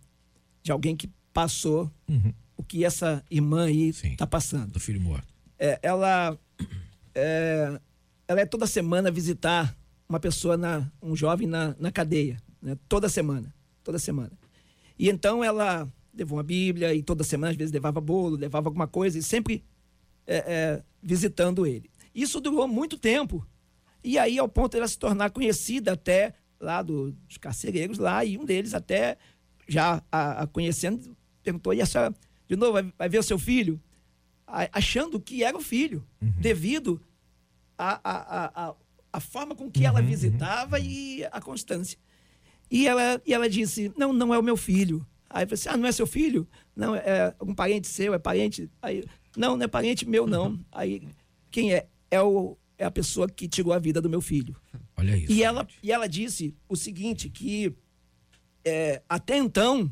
[0.64, 2.34] de alguém que passou Uhum.
[2.58, 4.14] o que essa irmã aí Sim.
[4.14, 4.72] está passando.
[4.72, 5.31] Do filho morto.
[5.64, 6.36] É, ela,
[7.14, 7.80] é,
[8.28, 9.78] ela é toda semana visitar
[10.10, 12.76] uma pessoa, na, um jovem na, na cadeia, né?
[12.90, 14.32] toda semana, toda semana.
[14.98, 18.88] E então ela levou uma Bíblia e toda semana às vezes levava bolo, levava alguma
[18.88, 19.64] coisa e sempre
[20.26, 21.92] é, é, visitando ele.
[22.14, 23.46] Isso durou muito tempo.
[24.04, 28.26] E aí, ao ponto de ela se tornar conhecida até lá do- dos carcereiros lá,
[28.26, 29.16] e um deles até
[29.68, 32.14] já a, a conhecendo, perguntou, e a senhora,
[32.48, 33.80] de novo, vai, vai ver o seu filho?
[34.72, 37.02] Achando que era o filho, devido
[37.78, 38.76] à a, a, a,
[39.14, 41.98] a forma com que ela visitava e a constância.
[42.70, 45.06] E ela, e ela disse, não, não é o meu filho.
[45.30, 46.48] Aí eu falei assim, ah, não é seu filho?
[46.76, 48.70] Não, é algum parente seu, é parente?
[48.82, 49.04] Aí,
[49.36, 50.60] não, não é parente meu, não.
[50.72, 51.08] Aí,
[51.50, 51.88] quem é?
[52.10, 54.56] É, o, é a pessoa que tirou a vida do meu filho.
[54.98, 55.32] Olha isso.
[55.32, 55.80] E ela, gente.
[55.84, 57.76] e ela disse o seguinte, que
[58.64, 59.92] é, até então,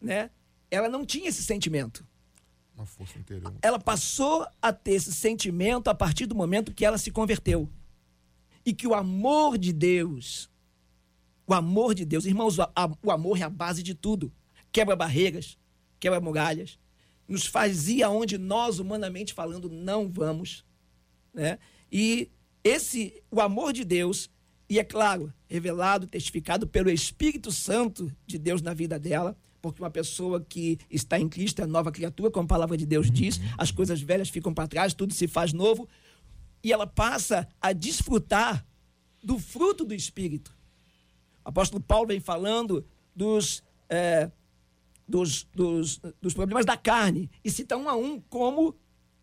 [0.00, 0.30] né,
[0.70, 2.06] ela não tinha esse sentimento.
[2.78, 3.52] Uma força interior.
[3.60, 7.68] Ela passou a ter esse sentimento a partir do momento que ela se converteu.
[8.64, 10.48] E que o amor de Deus,
[11.44, 12.56] o amor de Deus, irmãos,
[13.02, 14.32] o amor é a base de tudo.
[14.70, 15.58] Quebra barreiras,
[15.98, 16.78] quebra muralhas,
[17.26, 20.64] nos faz ir aonde nós, humanamente falando, não vamos.
[21.34, 21.58] Né?
[21.90, 22.30] E
[22.62, 24.30] esse, o amor de Deus,
[24.68, 29.90] e é claro, revelado, testificado pelo Espírito Santo de Deus na vida dela, porque uma
[29.90, 33.70] pessoa que está em Cristo é nova criatura, como a palavra de Deus diz, as
[33.70, 35.88] coisas velhas ficam para trás, tudo se faz novo,
[36.62, 38.64] e ela passa a desfrutar
[39.22, 40.56] do fruto do Espírito.
[41.44, 44.30] O apóstolo Paulo vem falando dos, é,
[45.06, 48.76] dos, dos, dos problemas da carne e cita um a um como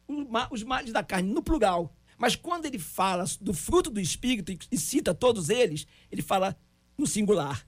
[0.07, 1.95] os ma- os males da carne, no plural.
[2.17, 6.57] Mas quando ele fala do fruto do Espírito e cita todos eles, ele fala
[6.97, 7.67] no singular.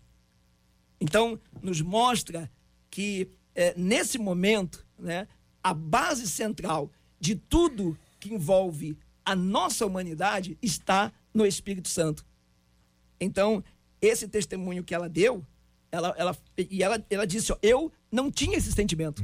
[1.00, 2.50] Então, nos mostra
[2.90, 5.28] que eh, nesse momento, né,
[5.64, 12.26] a base central de tudo que envolve a nossa humanidade está no Espírito Santo.
[13.20, 13.64] Então,
[14.02, 15.44] esse testemunho que ela deu,
[15.92, 19.24] ela, ela, e ela, ela disse: ó, Eu não tinha esse sentimento,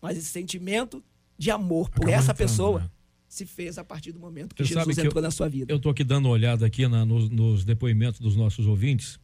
[0.00, 1.02] mas esse sentimento
[1.38, 2.90] de amor por Acabou essa entrando, pessoa né?
[3.26, 5.72] se fez a partir do momento que Você Jesus que eu- entrou na sua vida.
[5.72, 9.18] Eu estou aqui dando uma olhada aqui na- nos, nos depoimentos dos nossos ouvintes.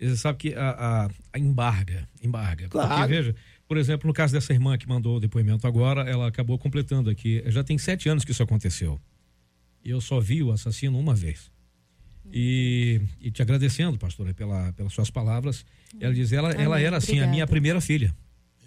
[0.00, 2.68] Você sabe que a, a- a embarga, embarga.
[2.68, 2.88] Claro.
[2.88, 3.34] Porque, veja,
[3.68, 7.42] por exemplo, no caso dessa irmã que mandou o depoimento agora, ela acabou completando aqui.
[7.46, 8.98] Já tem sete anos que isso aconteceu.
[9.84, 11.50] E eu só vi o assassino uma vez.
[12.32, 15.64] E, e te agradecendo, pastora, pela, pelas suas palavras.
[16.00, 17.50] Ela diz, ela, ela Amém, era assim, a minha obrigada.
[17.50, 18.14] primeira filha.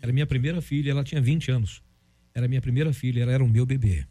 [0.01, 1.81] Era minha primeira filha, ela tinha 20 anos.
[2.35, 4.05] Era minha primeira filha, ela era o meu bebê.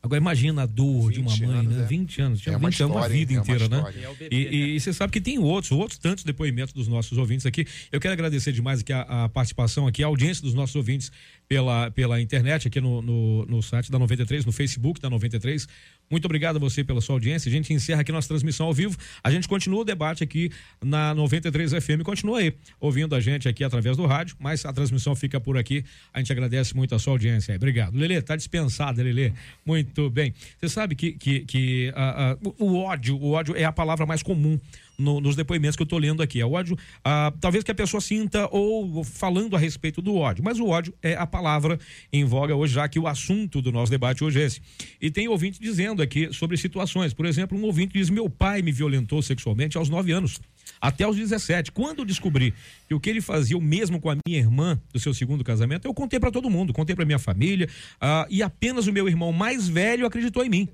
[0.00, 1.82] Agora imagina a dor de uma 20 mãe, anos, né?
[1.82, 1.86] é.
[1.86, 3.32] 20 anos, tinha É uma 20 anos, uma vida?
[3.32, 3.76] É uma inteira, né?
[3.78, 3.98] história.
[4.20, 4.50] É E, né?
[4.52, 7.66] e- e você sabe que tem outros, outros tantos depoimentos dos nossos ouvintes aqui.
[7.90, 11.10] Eu quero agradecer demais aqui a, a participação aqui, a audiência dos nossos ouvintes
[11.48, 15.66] pela, pela internet, aqui no, no, no site da 93, no Facebook da 93.
[16.10, 17.48] Muito obrigado a você pela sua audiência.
[17.48, 18.96] A gente encerra aqui nossa transmissão ao vivo.
[19.22, 20.50] A gente continua o debate aqui
[20.82, 22.02] na 93 FM.
[22.02, 25.84] Continua aí ouvindo a gente aqui através do rádio, mas a transmissão fica por aqui.
[26.12, 27.54] A gente agradece muito a sua audiência.
[27.54, 27.96] Obrigado.
[27.96, 29.32] Lelê, tá dispensada, Lelê.
[29.64, 30.32] Muito bem.
[30.58, 34.22] Você sabe que, que, que ah, ah, o ódio, o ódio é a palavra mais
[34.22, 34.58] comum
[34.98, 36.40] no- nos depoimentos que eu estou lendo aqui.
[36.40, 40.42] É o ódio, ah, talvez que a pessoa sinta ou falando a respeito do ódio,
[40.42, 41.78] mas o ódio é a palavra
[42.12, 44.60] em voga hoje, já que o assunto do nosso debate hoje é esse.
[45.00, 47.14] E tem ouvinte dizendo aqui sobre situações.
[47.14, 50.40] Por exemplo, um ouvinte diz: Meu pai me violentou sexualmente aos 9 anos.
[50.80, 51.72] Até aos 17.
[51.72, 52.52] Quando eu descobri
[52.86, 55.86] que o que ele fazia o mesmo com a minha irmã do seu segundo casamento,
[55.86, 57.68] eu contei para todo mundo, contei para minha família,
[58.00, 60.68] ah, e apenas o meu irmão mais velho acreditou em mim.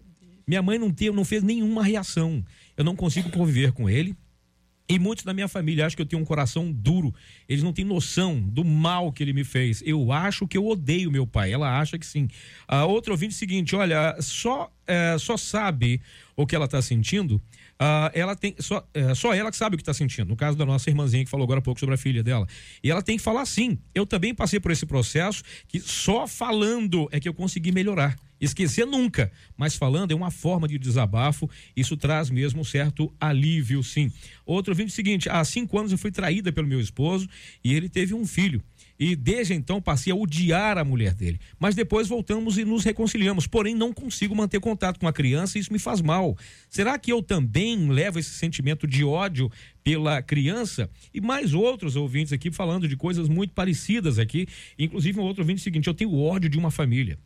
[0.47, 2.45] Minha mãe não, teve, não fez nenhuma reação.
[2.77, 4.17] Eu não consigo conviver com ele.
[4.87, 7.15] E muitos da minha família acham que eu tenho um coração duro.
[7.49, 9.83] Eles não têm noção do mal que ele me fez.
[9.85, 11.53] Eu acho que eu odeio meu pai.
[11.53, 12.29] Ela acha que sim.
[12.69, 16.03] A outra ouvinte seguinte: olha, só, é, só sabe
[16.37, 17.37] o que ela está sentindo.
[17.75, 20.29] Uh, ela tem só, é, só ela que sabe o que está sentindo.
[20.29, 22.47] No caso da nossa irmãzinha que falou agora há pouco sobre a filha dela.
[22.83, 23.79] E ela tem que falar sim.
[23.95, 28.19] Eu também passei por esse processo que só falando é que eu consegui melhorar.
[28.45, 33.83] Esquecer nunca, mas falando é uma forma de desabafo, isso traz mesmo um certo alívio,
[33.83, 34.13] sim.
[34.45, 37.27] Outro vídeo seguinte: há cinco anos eu fui traída pelo meu esposo
[37.63, 38.63] e ele teve um filho.
[38.99, 41.41] E desde então passei a odiar a mulher dele.
[41.59, 43.47] Mas depois voltamos e nos reconciliamos.
[43.47, 46.37] Porém, não consigo manter contato com a criança e isso me faz mal.
[46.71, 49.51] Será que eu também levo esse sentimento de ódio
[49.83, 50.89] pela criança?
[51.13, 54.47] E mais outros ouvintes aqui falando de coisas muito parecidas aqui.
[54.79, 57.19] Inclusive, um outro ouvinte seguinte: eu tenho ódio de uma família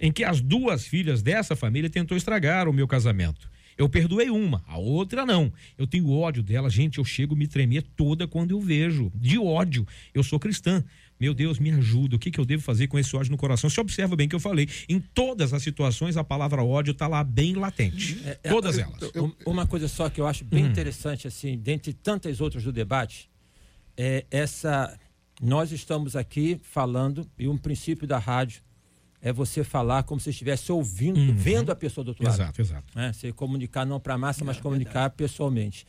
[0.00, 3.48] em que as duas filhas dessa família tentou estragar o meu casamento.
[3.78, 5.52] Eu perdoei uma, a outra não.
[5.76, 6.96] Eu tenho ódio dela, gente.
[6.96, 9.12] Eu chego a me tremer toda quando eu vejo.
[9.14, 9.86] De ódio.
[10.14, 10.82] Eu sou cristã.
[11.20, 12.16] Meu Deus, me ajuda.
[12.16, 13.68] O que, que eu devo fazer com esse ódio no coração?
[13.68, 14.66] Você observa bem que eu falei.
[14.88, 18.18] Em todas as situações, a palavra ódio está lá bem latente.
[18.24, 19.00] É, é, todas elas.
[19.02, 20.68] Eu, eu, uma coisa só que eu acho bem hum.
[20.68, 23.28] interessante, assim, dentre tantas outras do debate,
[23.96, 24.98] é essa.
[25.40, 28.62] Nós estamos aqui falando, e um princípio da rádio
[29.20, 31.34] é você falar como se estivesse ouvindo, uhum.
[31.34, 32.34] vendo a pessoa do outro lado.
[32.34, 32.98] Exato, exato.
[32.98, 35.14] É, você comunicar não para a massa, mas é, comunicar verdade.
[35.16, 35.86] pessoalmente.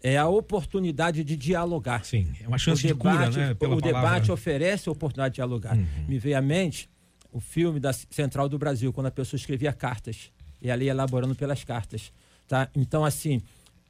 [0.00, 2.04] É a oportunidade de dialogar.
[2.04, 3.54] Sim, é uma chance o de debate, cura, né?
[3.54, 4.10] Pela o palavra.
[4.10, 5.76] debate oferece a oportunidade de dialogar.
[5.76, 5.86] Uhum.
[6.06, 6.88] Me veio à mente
[7.32, 10.30] o filme da Central do Brasil, quando a pessoa escrevia cartas
[10.62, 12.12] e ali elaborando pelas cartas.
[12.46, 12.68] Tá?
[12.74, 13.42] Então, assim,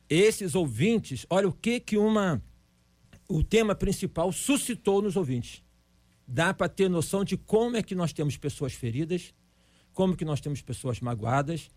[0.09, 2.43] esses ouvintes, olha o que que uma
[3.29, 5.63] o tema principal suscitou nos ouvintes
[6.29, 9.33] dá para ter noção de como é que nós temos pessoas feridas,
[9.95, 11.71] como que nós temos pessoas magoadas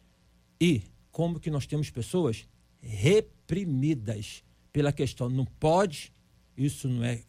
[0.59, 2.45] e como que nós temos pessoas
[2.81, 6.11] reprimidas pela questão não pode,
[6.57, 7.21] isso não é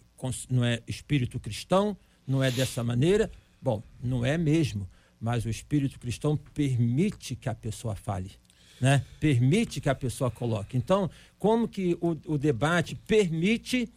[0.48, 3.28] não é espírito cristão, não é dessa maneira.
[3.60, 4.88] Bom, não é mesmo,
[5.20, 8.30] mas o espírito cristão permite que a pessoa fale.
[8.80, 9.04] Né?
[9.18, 10.76] Permite que a pessoa coloque.
[10.76, 13.88] Então, como que o, o debate permite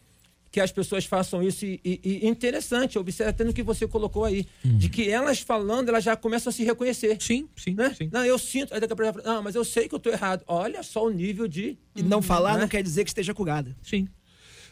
[0.56, 1.66] que as pessoas façam isso.
[1.66, 4.78] E, e, e interessante, observa até no que você colocou aí, uhum.
[4.78, 7.18] de que elas falando, elas já começam a se reconhecer.
[7.20, 7.74] Sim, sim.
[7.74, 7.94] Né?
[7.94, 8.10] sim.
[8.10, 8.74] Não, eu sinto.
[8.74, 10.46] Aí daqui a pouco, não, mas eu sei que eu estou errado.
[10.48, 11.78] Olha só o nível de.
[11.94, 12.62] E não falar né?
[12.62, 13.76] não quer dizer que esteja curada.
[13.84, 14.08] Sim.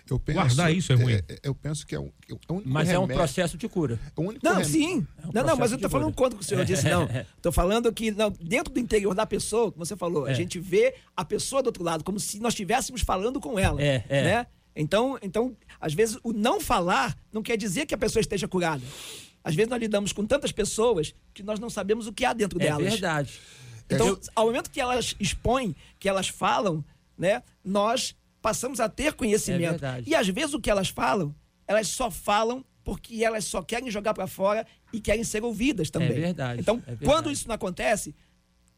[0.09, 1.13] Eu penso, Guardar isso é ruim.
[1.15, 3.67] É, eu penso que é, um, é o único Mas remédio, é um processo de
[3.67, 3.99] cura.
[4.05, 4.71] É o único não, remédio.
[4.71, 5.07] sim.
[5.21, 7.09] É um não, não, mas eu estou falando quanto que o senhor disse, não.
[7.35, 10.31] Estou falando que não, dentro do interior da pessoa, como você falou, é.
[10.31, 13.81] a gente vê a pessoa do outro lado, como se nós estivéssemos falando com ela.
[13.81, 14.23] É, é.
[14.23, 14.47] Né?
[14.75, 18.83] Então, então, às vezes, o não falar não quer dizer que a pessoa esteja curada.
[19.43, 22.59] Às vezes nós lidamos com tantas pessoas que nós não sabemos o que há dentro
[22.61, 22.87] é delas.
[22.87, 23.39] É verdade.
[23.89, 24.19] Então, Eu...
[24.35, 26.83] ao momento que elas expõem, que elas falam,
[27.17, 29.63] né, nós passamos a ter conhecimento.
[29.63, 30.09] É verdade.
[30.09, 31.35] E às vezes o que elas falam,
[31.67, 36.09] elas só falam porque elas só querem jogar para fora e querem ser ouvidas também.
[36.09, 36.61] É verdade.
[36.61, 37.05] Então, é verdade.
[37.05, 38.13] quando isso não acontece,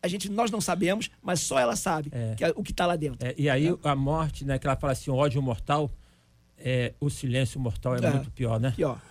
[0.05, 2.35] a gente nós não sabemos, mas só ela sabe é.
[2.35, 3.25] que é o que está lá dentro.
[3.25, 3.77] É, e aí é.
[3.83, 5.91] a morte, né, que ela fala assim, ódio mortal,
[6.57, 8.71] é, o silêncio mortal é, é, muito pior, né?
[8.75, 9.01] Pior.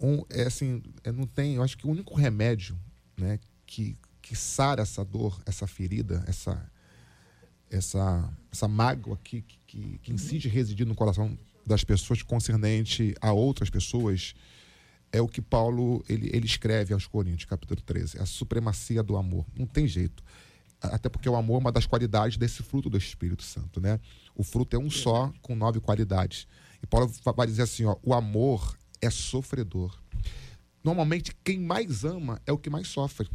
[0.00, 2.76] Um, é assim, é, não tem, eu acho que o único remédio,
[3.16, 6.70] né, que que sara essa dor, essa ferida, essa
[7.68, 11.36] essa essa mágoa que, que, que incide residir no coração
[11.66, 14.34] das pessoas concernente a outras pessoas,
[15.12, 19.44] é o que Paulo ele, ele escreve aos Coríntios, capítulo 13, a supremacia do amor.
[19.56, 20.22] Não tem jeito.
[20.80, 24.00] Até porque o amor é uma das qualidades desse fruto do Espírito Santo, né?
[24.34, 26.46] O fruto é um só, com nove qualidades.
[26.82, 29.98] E Paulo vai dizer assim: ó, o amor é sofredor.
[30.82, 33.28] Normalmente, quem mais ama é o que mais sofre.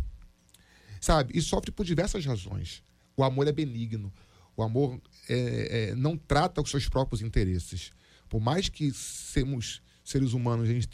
[1.00, 1.38] Sabe?
[1.38, 2.84] E sofre por diversas razões.
[3.16, 4.12] O amor é benigno.
[4.58, 7.92] O amor é, é, não trata os seus próprios interesses.
[8.28, 10.88] Por mais que sejamos seres humanos, a gente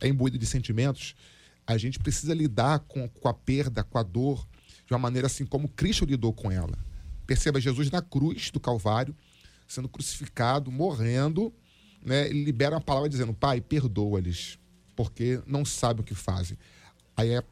[0.00, 1.14] é imbuído de sentimentos,
[1.66, 4.46] a gente precisa lidar com, com a perda, com a dor,
[4.86, 6.78] de uma maneira assim como Cristo lidou com ela.
[7.26, 9.14] Perceba Jesus na cruz do Calvário,
[9.66, 11.52] sendo crucificado, morrendo,
[12.04, 14.58] né, ele libera uma palavra dizendo: Pai, perdoa-lhes,
[14.94, 16.56] porque não sabem o que fazem.
[17.16, 17.44] Aí a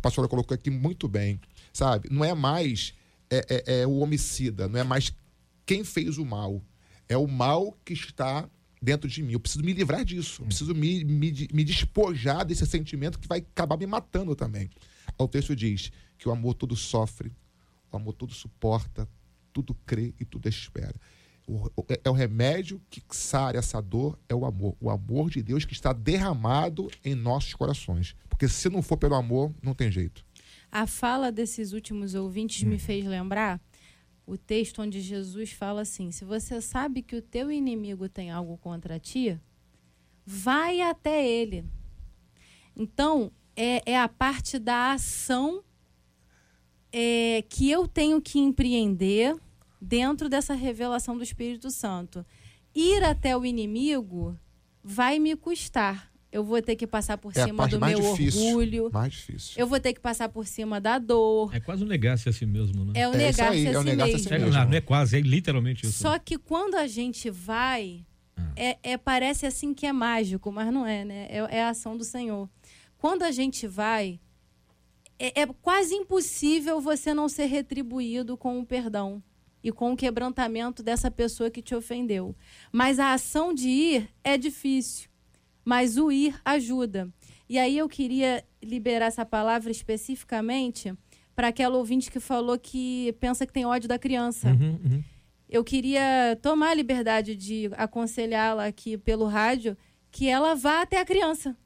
[0.00, 1.40] pastora colocou aqui muito bem,
[1.72, 2.08] sabe?
[2.10, 2.94] Não é mais
[3.30, 5.12] é, é, é o homicida, não é mais
[5.64, 6.62] quem fez o mal,
[7.08, 8.48] é o mal que está
[8.82, 9.32] dentro de mim.
[9.32, 10.42] Eu preciso me livrar disso.
[10.42, 14.68] Eu preciso me, me, me despojar desse sentimento que vai acabar me matando também.
[15.16, 17.32] O texto diz que o amor todo sofre,
[17.92, 19.08] o amor todo suporta,
[19.52, 20.94] tudo crê e tudo espera.
[21.46, 24.76] O, é, é o remédio que sara essa dor, é o amor.
[24.80, 28.16] O amor de Deus que está derramado em nossos corações.
[28.28, 30.24] Porque se não for pelo amor, não tem jeito.
[30.70, 32.70] A fala desses últimos ouvintes hum.
[32.70, 33.60] me fez lembrar
[34.26, 38.56] o texto onde Jesus fala assim: se você sabe que o teu inimigo tem algo
[38.58, 39.38] contra ti,
[40.24, 41.64] vai até ele.
[42.76, 45.62] Então, é, é a parte da ação
[46.92, 49.34] é, que eu tenho que empreender
[49.80, 52.24] dentro dessa revelação do Espírito Santo.
[52.74, 54.38] Ir até o inimigo
[54.82, 56.11] vai me custar.
[56.32, 58.90] Eu vou ter que passar por é cima do meu difícil, orgulho.
[58.90, 59.52] Mais difícil.
[59.54, 61.54] Eu vou ter que passar por cima da dor.
[61.54, 62.92] É quase um negar-se a si mesmo, né?
[62.94, 64.02] É o é negar-se a, é si negar mesmo.
[64.02, 64.46] A si mesmo.
[64.48, 65.98] É, não é quase, é literalmente isso.
[65.98, 68.50] Só que quando a gente vai, ah.
[68.56, 71.26] é, é, parece assim que é mágico, mas não é, né?
[71.28, 72.48] É, é a ação do Senhor.
[72.96, 74.18] Quando a gente vai,
[75.18, 79.22] é, é quase impossível você não ser retribuído com o perdão
[79.62, 82.34] e com o quebrantamento dessa pessoa que te ofendeu.
[82.72, 85.08] Mas a ação de ir é difícil,
[85.64, 87.08] mas o ir ajuda.
[87.48, 90.94] E aí eu queria liberar essa palavra especificamente
[91.34, 94.48] para aquela ouvinte que falou que pensa que tem ódio da criança.
[94.48, 95.04] Uhum, uhum.
[95.48, 99.76] Eu queria tomar a liberdade de aconselhá-la aqui pelo rádio
[100.10, 101.56] que ela vá até a criança.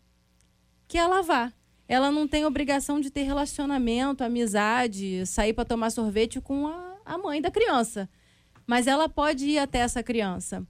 [0.89, 1.53] Que ela vá
[1.89, 7.17] ela não tem obrigação de ter relacionamento, amizade, sair para tomar sorvete com a, a
[7.17, 8.09] mãe da criança.
[8.67, 10.67] Mas ela pode ir até essa criança.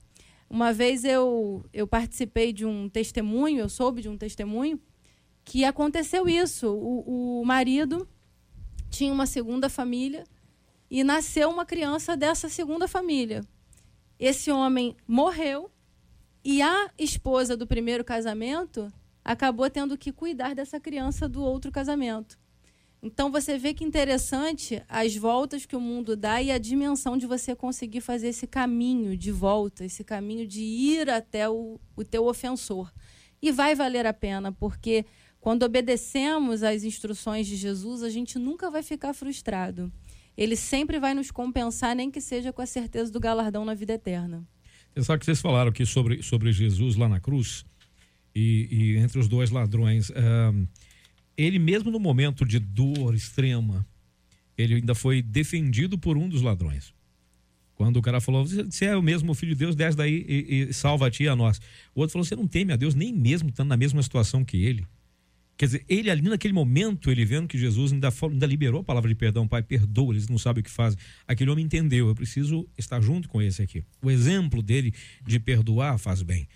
[0.49, 4.79] Uma vez eu, eu participei de um testemunho, eu soube de um testemunho,
[5.43, 6.67] que aconteceu isso.
[6.69, 8.07] O, o marido
[8.89, 10.23] tinha uma segunda família
[10.89, 13.41] e nasceu uma criança dessa segunda família.
[14.19, 15.69] Esse homem morreu
[16.43, 18.91] e a esposa do primeiro casamento
[19.23, 22.39] acabou tendo que cuidar dessa criança do outro casamento.
[23.07, 27.25] Então você vê que interessante as voltas que o mundo dá e a dimensão de
[27.25, 32.27] você conseguir fazer esse caminho de volta, esse caminho de ir até o, o teu
[32.27, 32.91] ofensor.
[33.41, 35.05] E vai valer a pena, porque
[35.39, 39.89] quando obedecemos às instruções de Jesus, a gente nunca vai ficar frustrado.
[40.35, 43.93] Ele sempre vai nos compensar, nem que seja com a certeza do galardão na vida
[43.93, 44.45] eterna.
[44.93, 47.63] Você sabe que vocês falaram aqui sobre, sobre Jesus lá na cruz
[48.35, 50.09] e, e entre os dois ladrões.
[50.09, 50.67] Uh,
[51.37, 53.85] ele mesmo no momento de dor extrema,
[54.57, 56.93] ele ainda foi defendido por um dos ladrões.
[57.75, 60.73] Quando o cara falou, você é o mesmo filho de Deus, desce daí e, e
[60.73, 61.61] salva a ti e a nós.
[61.93, 64.57] O outro falou, você não teme a Deus nem mesmo estando na mesma situação que
[64.57, 64.83] ele.
[65.55, 69.09] Quer dizer, ele ali naquele momento, ele vendo que Jesus ainda, ainda liberou a palavra
[69.09, 70.99] de perdão, Pai, perdoa, eles não sabem o que fazem.
[71.27, 73.83] Aquele homem entendeu, eu preciso estar junto com esse aqui.
[74.01, 74.93] O exemplo dele
[75.25, 76.47] de perdoar faz bem.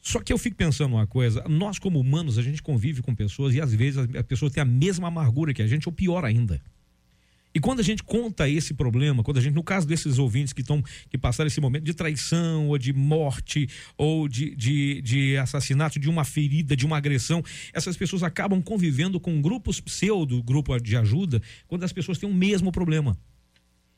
[0.00, 3.54] Só que eu fico pensando uma coisa, nós como humanos, a gente convive com pessoas
[3.54, 6.60] e às vezes a pessoa tem a mesma amargura que a gente, ou pior ainda.
[7.52, 10.60] E quando a gente conta esse problema, quando a gente, no caso desses ouvintes que
[10.60, 15.98] estão que passaram esse momento de traição, ou de morte, ou de, de, de assassinato,
[15.98, 17.42] de uma ferida, de uma agressão,
[17.72, 22.34] essas pessoas acabam convivendo com grupos pseudo, grupo de ajuda, quando as pessoas têm o
[22.34, 23.18] mesmo problema.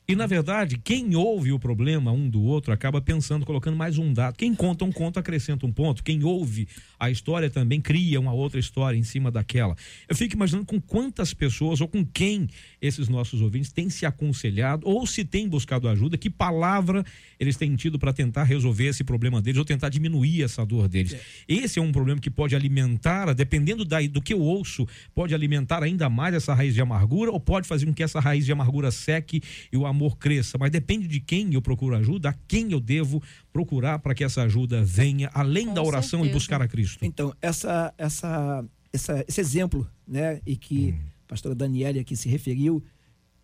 [0.05, 4.11] E, na verdade, quem ouve o problema um do outro acaba pensando, colocando mais um
[4.11, 4.35] dado.
[4.35, 6.03] Quem conta um conto acrescenta um ponto.
[6.03, 6.67] Quem ouve
[6.99, 9.77] a história também cria uma outra história em cima daquela.
[10.09, 12.49] Eu fico imaginando com quantas pessoas ou com quem
[12.81, 17.05] esses nossos ouvintes têm se aconselhado ou se têm buscado ajuda, que palavra
[17.39, 21.13] eles têm tido para tentar resolver esse problema deles ou tentar diminuir essa dor deles.
[21.13, 21.19] É.
[21.47, 24.85] Esse é um problema que pode alimentar, dependendo da, do que eu ouço,
[25.15, 28.45] pode alimentar ainda mais essa raiz de amargura ou pode fazer com que essa raiz
[28.45, 29.41] de amargura seque
[29.71, 33.21] e o amor cresça, mas depende de quem eu procuro ajuda, a quem eu devo
[33.51, 36.29] procurar para que essa ajuda venha, além Com da oração certeza.
[36.29, 37.05] e buscar a Cristo.
[37.05, 41.05] Então, essa, essa, essa, esse exemplo, né, e que hum.
[41.25, 42.83] a pastora Daniela aqui se referiu,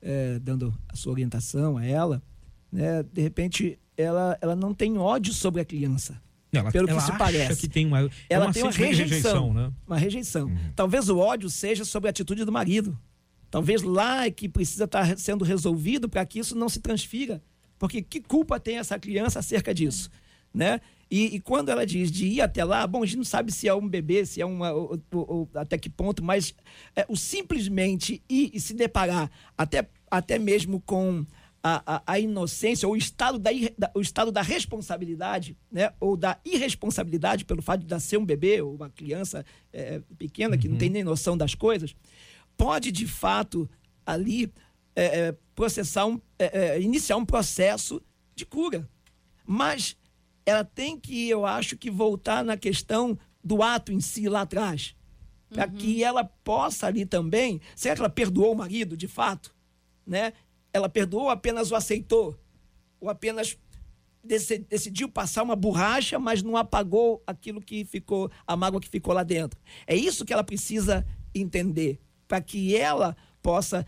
[0.02, 2.22] é, dando a sua orientação a ela,
[2.72, 6.22] né, de repente ela, ela não tem ódio sobre a criança.
[6.52, 7.62] Ela, pelo ela que se parece.
[7.62, 9.06] Que tem uma, é ela uma tem uma rejeição.
[9.06, 9.72] rejeição né?
[9.86, 10.48] Uma rejeição.
[10.48, 10.72] Uhum.
[10.76, 12.98] Talvez o ódio seja sobre a atitude do marido.
[13.50, 17.42] Talvez lá é que precisa estar sendo resolvido para que isso não se transfira.
[17.78, 20.10] Porque que culpa tem essa criança acerca disso?
[20.54, 20.82] Né?
[21.10, 23.68] E, e, quando ela diz de ir até lá, bom, a gente não sabe se
[23.68, 24.72] é um bebê, se é uma.
[24.72, 26.54] Ou, ou, até que ponto, mas
[26.96, 31.26] é, o simplesmente ir e se deparar até, até mesmo com
[31.64, 35.92] a, a, a inocência, ou o estado da, da, o estado da responsabilidade, né?
[36.00, 40.68] ou da irresponsabilidade pelo fato de ser um bebê ou uma criança é, pequena que
[40.68, 40.74] uhum.
[40.74, 41.96] não tem nem noção das coisas,
[42.60, 43.70] pode, de fato,
[44.06, 44.52] ali
[44.94, 48.02] é, é, processar um, é, é, iniciar um processo
[48.36, 48.88] de cura.
[49.48, 49.96] Mas
[50.46, 54.94] ela tem que, eu acho, que voltar na questão do ato em si lá atrás.
[55.50, 55.74] Para uhum.
[55.74, 57.62] que ela possa ali também.
[57.78, 59.56] Será que ela perdoou o marido, de fato?
[60.06, 60.34] Né?
[60.74, 62.38] Ela perdoou ou apenas o aceitou?
[63.00, 63.58] Ou apenas
[64.22, 69.24] decidiu passar uma borracha, mas não apagou aquilo que ficou, a mágoa que ficou lá
[69.24, 69.58] dentro.
[69.88, 73.86] É isso que ela precisa entender para que ela possa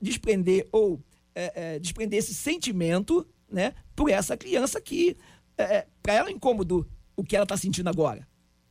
[0.00, 1.00] desprender ou
[1.32, 5.16] é, é, desprender esse sentimento, né, por essa criança que,
[5.56, 6.86] é, é para ela é incômodo
[7.16, 8.26] o que ela está sentindo agora,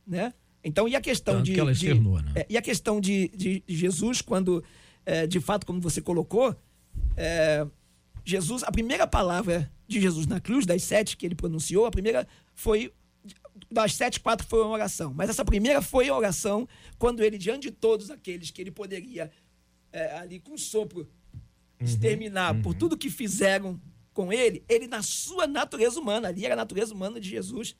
[0.06, 0.34] né?
[0.62, 1.54] Então, e a questão Tanto de.
[1.54, 2.32] Que ela de externou, né?
[2.34, 4.62] é, e a questão de, de, de Jesus, quando,
[5.06, 6.54] é, de fato, como você colocou,
[8.24, 12.28] Jesus, a primeira palavra de Jesus na cruz, das sete que ele pronunciou, a primeira
[12.54, 12.92] foi.
[13.70, 15.12] Das sete, quatro foi uma oração.
[15.14, 16.66] Mas essa primeira foi a oração
[16.98, 19.30] quando ele, diante de todos aqueles que ele poderia,
[19.92, 21.06] é, ali com sopro,
[21.80, 23.80] exterminar por tudo que fizeram
[24.12, 27.76] com ele, ele, na sua natureza humana, ali era a natureza humana de Jesus,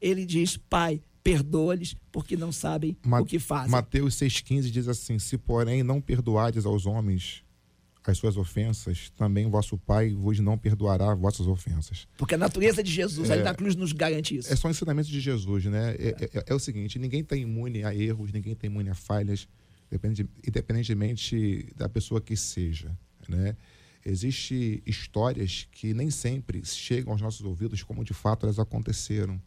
[0.00, 3.70] ele diz: Pai, perdoa-lhes, porque não sabem Ma- o que fazem.
[3.70, 7.44] Mateus 6,15 diz assim: Se, porém, não perdoardes aos homens
[8.10, 12.08] as suas ofensas, também vosso Pai vos não perdoará vossas ofensas.
[12.18, 14.52] Porque a natureza de Jesus ali na cruz nos garante isso.
[14.52, 15.94] É só ensinamento de Jesus, né?
[15.98, 19.46] É, é- é o seguinte: ninguém está imune a erros, ninguém está imune a falhas,
[19.90, 22.90] depende- independentemente da pessoa que seja,
[23.28, 23.56] né?
[24.04, 29.40] Existem histórias que nem sempre chegam aos nossos ouvidos como de fato elas aconteceram.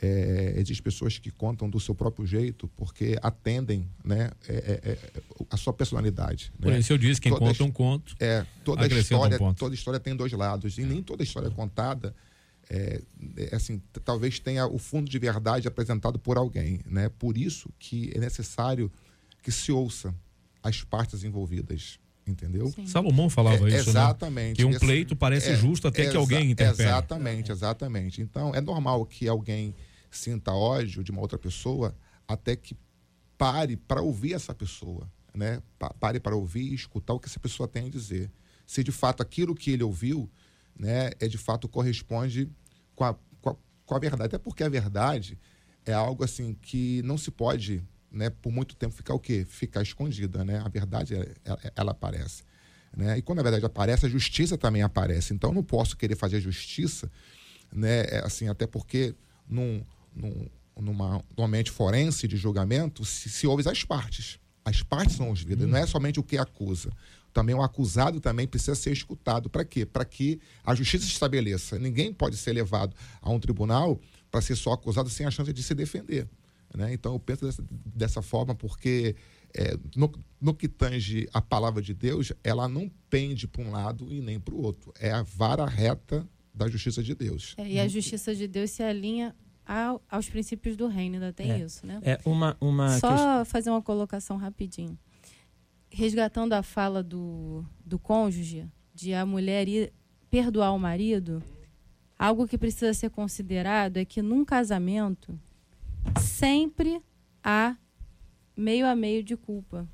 [0.00, 4.98] É, existem pessoas que contam do seu próprio jeito porque atendem né, é, é, é,
[5.50, 6.52] a sua personalidade.
[6.60, 6.78] Por né?
[6.78, 8.14] isso eu disse, quem Toda conta um conto.
[8.20, 9.58] é, toda um história, ponto.
[9.58, 12.14] toda história tem dois lados e nem toda história contada
[12.70, 13.00] é,
[13.36, 17.08] é, assim, talvez tenha o fundo de verdade apresentado por alguém, né?
[17.18, 18.92] Por isso que é necessário
[19.42, 20.14] que se ouça
[20.62, 22.72] as partes envolvidas, entendeu?
[22.86, 24.48] Salomão falava É, isso, exatamente.
[24.48, 24.54] né?
[24.54, 26.88] Que um Esse- pleito parece é, justo até que alguém interfere.
[26.88, 28.20] Exatamente, exatamente.
[28.20, 29.74] Então, é normal que alguém
[30.18, 31.96] sinta ódio de uma outra pessoa
[32.26, 32.76] até que
[33.36, 35.62] pare para ouvir essa pessoa, né?
[35.78, 38.30] Pa- Pare para ouvir e escutar o que essa pessoa tem a dizer.
[38.66, 40.28] Se de fato aquilo que ele ouviu,
[40.78, 42.50] né, é de fato corresponde
[42.94, 43.56] com a, com a,
[43.86, 44.24] com a verdade.
[44.26, 45.38] Até porque a verdade
[45.86, 49.46] é algo assim que não se pode, né, por muito tempo ficar o quê?
[49.48, 50.58] Ficar escondida, né?
[50.64, 52.42] A verdade é- ela, ela aparece,
[52.96, 53.16] né?
[53.18, 55.32] E quando a verdade aparece, a justiça também aparece.
[55.32, 57.10] Então eu não posso querer fazer justiça,
[57.72, 59.14] né, é, assim, até porque
[59.48, 59.82] num,
[60.18, 60.48] num,
[60.80, 64.38] numa, num ambiente forense de julgamento se, se ouve as partes.
[64.64, 66.90] As partes são ouvidas, não é somente o que acusa.
[67.32, 69.48] Também o acusado também precisa ser escutado.
[69.48, 69.86] Para quê?
[69.86, 71.78] Para que a justiça se estabeleça.
[71.78, 74.00] Ninguém pode ser levado a um tribunal
[74.30, 76.28] para ser só acusado sem a chance de se defender.
[76.74, 76.92] Né?
[76.92, 79.16] Então eu penso dessa, dessa forma porque
[79.54, 84.12] é, no, no que tange a palavra de Deus, ela não pende para um lado
[84.12, 84.92] e nem para o outro.
[84.98, 87.54] É a vara reta da justiça de Deus.
[87.56, 89.34] É, e a justiça de Deus se alinha
[89.68, 91.58] ao- aos princípios do reino, ainda tem É.
[91.58, 92.00] isso, né?
[92.02, 94.98] É uma, uma Só fazer uma colocação rapidinho.
[95.90, 99.92] Resgatando a fala do, do cônjuge, de a mulher ir
[100.30, 101.42] perdoar o marido,
[102.18, 105.38] algo que precisa ser considerado é que num casamento
[106.20, 107.00] sempre
[107.44, 107.76] há
[108.56, 109.88] meio a meio de culpa.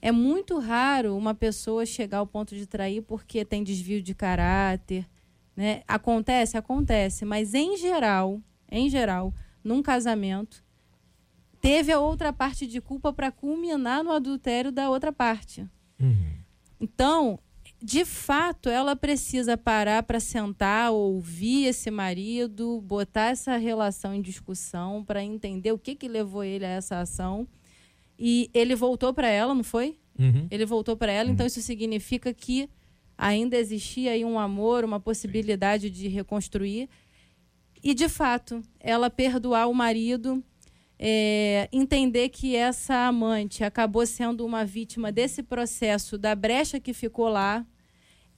[0.00, 5.08] É muito raro uma pessoa chegar ao ponto de trair porque tem desvio de caráter,
[5.56, 5.82] né?
[5.88, 8.40] Acontece, acontece, mas em geral,
[8.70, 10.64] em geral, num casamento
[11.60, 15.66] teve a outra parte de culpa para culminar no adultério da outra parte.
[16.80, 17.38] Então,
[17.82, 25.04] de fato, ela precisa parar para sentar, ouvir esse marido, botar essa relação em discussão
[25.04, 27.46] para entender o que que levou ele a essa ação.
[28.18, 29.98] E ele voltou para ela, não foi?
[30.18, 30.48] Uhum.
[30.50, 32.68] Ele voltou para ela, então isso significa que
[33.16, 36.88] ainda existia aí um amor, uma possibilidade de reconstruir.
[37.88, 40.44] E de fato, ela perdoar o marido,
[40.98, 47.30] é, entender que essa amante acabou sendo uma vítima desse processo da brecha que ficou
[47.30, 47.64] lá.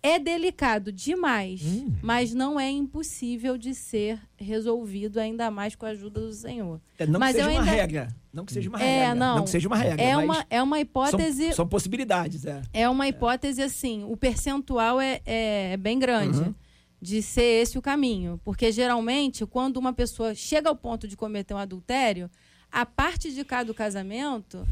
[0.02, 1.60] É delicado demais,
[2.00, 6.80] mas não é impossível de ser resolvido, ainda mais com a ajuda do Senhor.
[6.96, 8.08] É, não Mas que seja uma ainda- regra.
[8.32, 9.14] Não que seja uma É, regra.
[9.16, 9.42] não.
[9.44, 10.00] que seja uma regra.
[10.00, 11.46] É uma, é uma hipótese.
[11.46, 12.62] São, são possibilidades, é.
[12.72, 16.54] É uma hipótese assim, o percentual é, é bem grande Uhum.
[17.00, 18.40] De ser esse o caminho.
[18.44, 22.30] Porque geralmente, quando uma pessoa chega ao ponto de cometer um adultério,
[22.70, 24.66] a parte de cá do casamento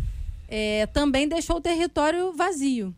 [0.48, 2.94] é, também deixou o território vazio.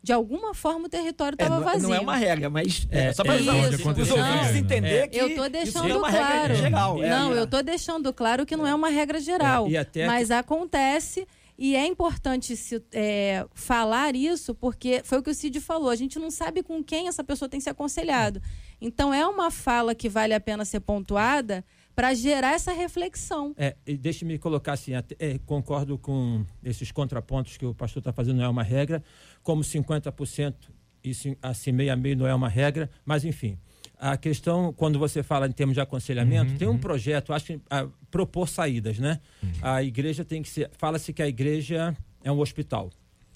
[0.00, 1.88] De alguma forma o território É, estava não, vazio.
[1.88, 4.56] não é uma regra, mas é, É, só para é, os, ouvintes mesmo.
[4.58, 6.32] entender que Eu tô deixando é uma claro.
[6.32, 7.02] regra geral.
[7.04, 7.10] é.
[7.10, 9.66] Não, eu tô deixando claro que não é uma regra geral.
[9.66, 11.26] É, e até mas acontece
[11.58, 15.90] e é importante se, é, falar isso porque foi o que o Cid falou.
[15.90, 18.40] A gente não sabe com quem essa pessoa tem se aconselhado.
[18.80, 21.64] Então é uma fala que vale a pena ser pontuada
[21.94, 23.52] para gerar essa reflexão.
[23.58, 28.12] É, e deixe-me colocar assim, até- é, concordo com esses contrapontos que o pastor está
[28.12, 29.02] fazendo, não é uma regra,
[29.42, 30.54] como 50%
[31.02, 31.12] e
[31.42, 33.58] assim meio a meio não é uma regra, mas enfim.
[34.00, 37.88] A questão, quando você fala em termos de aconselhamento, tem um projeto, acho que ah,
[38.12, 39.20] propor saídas, né?
[39.60, 40.70] A igreja tem que ser.
[40.78, 42.90] Fala-se que a igreja é um hospital.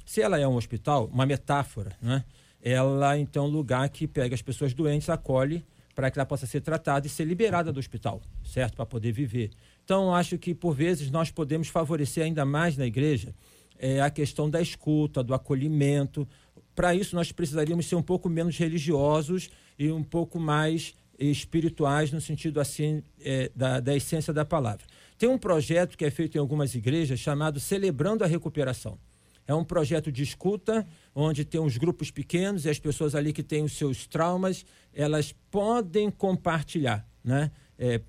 [0.07, 2.25] Se ela é um hospital, uma metáfora, né?
[2.63, 6.47] Ela então é um lugar que pega as pessoas doentes, acolhe para que ela possa
[6.47, 8.77] ser tratada e ser liberada do hospital, certo?
[8.77, 9.51] Para poder viver.
[9.85, 13.35] Então, acho que por vezes nós podemos favorecer ainda mais na igreja
[13.79, 16.27] é, a questão da escuta, do acolhimento.
[16.75, 22.21] Para isso, nós precisaríamos ser um pouco menos religiosos e um pouco mais espirituais no
[22.21, 24.87] sentido assim é, da, da essência da palavra.
[25.19, 28.99] Tem um projeto que é feito em algumas igrejas chamado Celebrando a Recuperação.
[29.47, 33.43] É um projeto de escuta, onde tem uns grupos pequenos e as pessoas ali que
[33.43, 34.65] têm os seus traumas,
[34.95, 37.51] elas podem compartilhar, né?
[37.79, 38.01] É,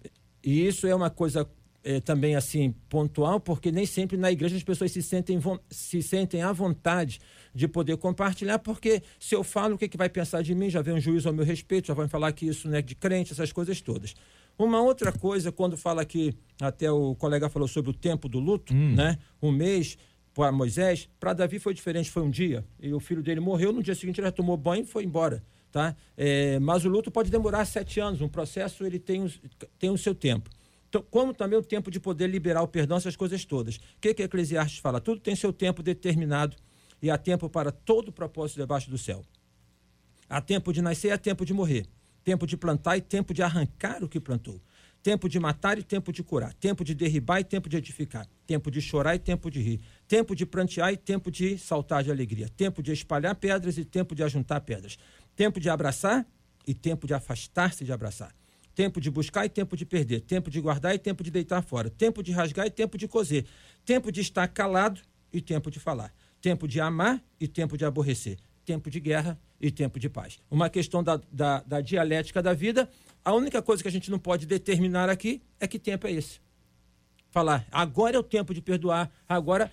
[0.43, 1.49] e isso é uma coisa
[1.83, 6.41] é, também assim pontual, porque nem sempre na igreja as pessoas se sentem, se sentem
[6.41, 7.19] à vontade
[7.53, 10.69] de poder compartilhar, porque se eu falo, o que, que vai pensar de mim?
[10.69, 12.95] Já vem um juiz ao meu respeito, já vão falar que isso não é de
[12.95, 14.15] crente, essas coisas todas.
[14.57, 18.73] Uma outra coisa, quando fala aqui, até o colega falou sobre o tempo do luto,
[18.73, 18.93] hum.
[18.95, 19.17] né?
[19.41, 19.97] Um mês
[20.33, 22.65] para Moisés, para Davi foi diferente, foi um dia.
[22.79, 25.43] E o filho dele morreu, no dia seguinte ele já tomou banho e foi embora.
[25.71, 25.95] Tá?
[26.15, 29.31] É, mas o luto pode demorar sete anos, um processo ele tem,
[29.79, 30.49] tem o seu tempo.
[30.87, 33.77] Então, como também o tempo de poder liberar o perdão, essas coisas todas.
[33.77, 35.01] O que, que Eclesiastes fala?
[35.01, 36.55] Tudo tem seu tempo determinado
[37.01, 39.23] e há tempo para todo propósito debaixo do céu.
[40.29, 41.87] Há tempo de nascer e há tempo de morrer.
[42.23, 44.61] Tempo de plantar e tempo de arrancar o que plantou.
[45.01, 46.53] Tempo de matar e tempo de curar.
[46.53, 48.25] Tempo de derribar e tempo de edificar.
[48.47, 49.81] Tempo de chorar e tempo de rir.
[50.13, 52.47] Tempo de prantear e tempo de saltar de alegria.
[52.47, 54.95] Tempo de espalhar pedras e tempo de ajuntar pedras.
[55.35, 56.23] Tempo de abraçar
[56.67, 58.31] e tempo de afastar-se de abraçar.
[58.75, 60.21] Tempo de buscar e tempo de perder.
[60.21, 61.89] Tempo de guardar e tempo de deitar fora.
[61.89, 63.43] Tempo de rasgar e tempo de coser.
[63.83, 65.01] Tempo de estar calado
[65.33, 66.13] e tempo de falar.
[66.39, 68.37] Tempo de amar e tempo de aborrecer.
[68.63, 70.39] Tempo de guerra e tempo de paz.
[70.47, 72.87] Uma questão da, da, da dialética da vida
[73.25, 76.39] a única coisa que a gente não pode determinar aqui é que tempo é esse.
[77.31, 79.71] Falar, agora é o tempo de perdoar, agora,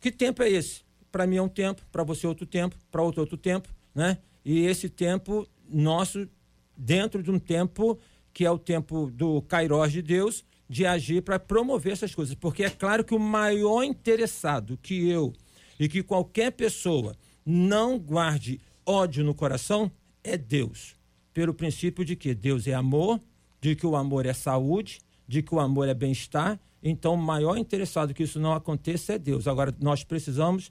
[0.00, 0.82] que tempo é esse?
[1.12, 4.18] Para mim é um tempo, para você é outro tempo, para outro outro tempo, né?
[4.44, 6.28] E esse tempo nosso,
[6.76, 7.98] dentro de um tempo
[8.32, 12.34] que é o tempo do Kairos de Deus, de agir para promover essas coisas.
[12.34, 15.32] Porque é claro que o maior interessado que eu
[15.78, 19.90] e que qualquer pessoa não guarde ódio no coração
[20.22, 20.94] é Deus
[21.32, 23.20] pelo princípio de que Deus é amor,
[23.60, 26.58] de que o amor é saúde, de que o amor é bem-estar.
[26.82, 29.46] Então, o maior interessado que isso não aconteça é Deus.
[29.46, 30.70] Agora, nós precisamos.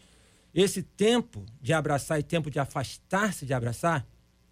[0.54, 4.08] Esse tempo de abraçar e tempo de afastar-se de abraçar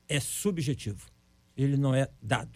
[0.07, 1.07] é subjetivo.
[1.55, 2.51] Ele não é dado.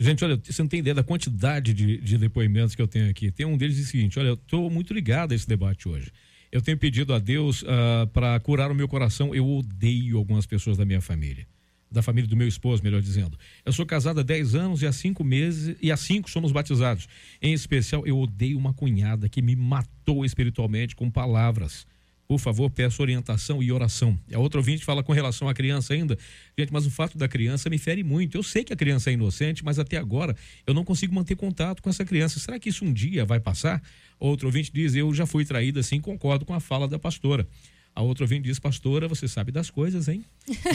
[0.00, 3.30] Gente, olha, você não tem ideia da quantidade de, de depoimentos que eu tenho aqui.
[3.30, 6.10] Tem um deles diz o seguinte: olha, eu estou muito ligado a esse debate hoje.
[6.50, 9.32] Eu tenho pedido a Deus uh, ah, para curar o meu coração.
[9.32, 11.46] Eu odeio algumas pessoas da minha família
[11.92, 13.38] da família do meu esposo, melhor dizendo.
[13.64, 17.08] Eu sou casado há 10 anos e há 5 meses, e há 5 somos batizados.
[17.40, 21.86] Em especial, eu odeio uma cunhada que me matou espiritualmente com palavras.
[22.32, 24.18] Por favor, peço orientação e oração.
[24.32, 26.16] A outra ouvinte fala com relação à criança ainda.
[26.58, 28.38] Gente, mas o fato da criança me fere muito.
[28.38, 30.34] Eu sei que a criança é inocente, mas até agora
[30.66, 32.40] eu não consigo manter contato com essa criança.
[32.40, 33.82] Será que isso um dia vai passar?
[34.18, 37.46] Outro ouvinte diz: Eu já fui traída, assim, concordo com a fala da pastora.
[37.94, 40.24] A outra ouvinte diz, pastora, você sabe das coisas, hein?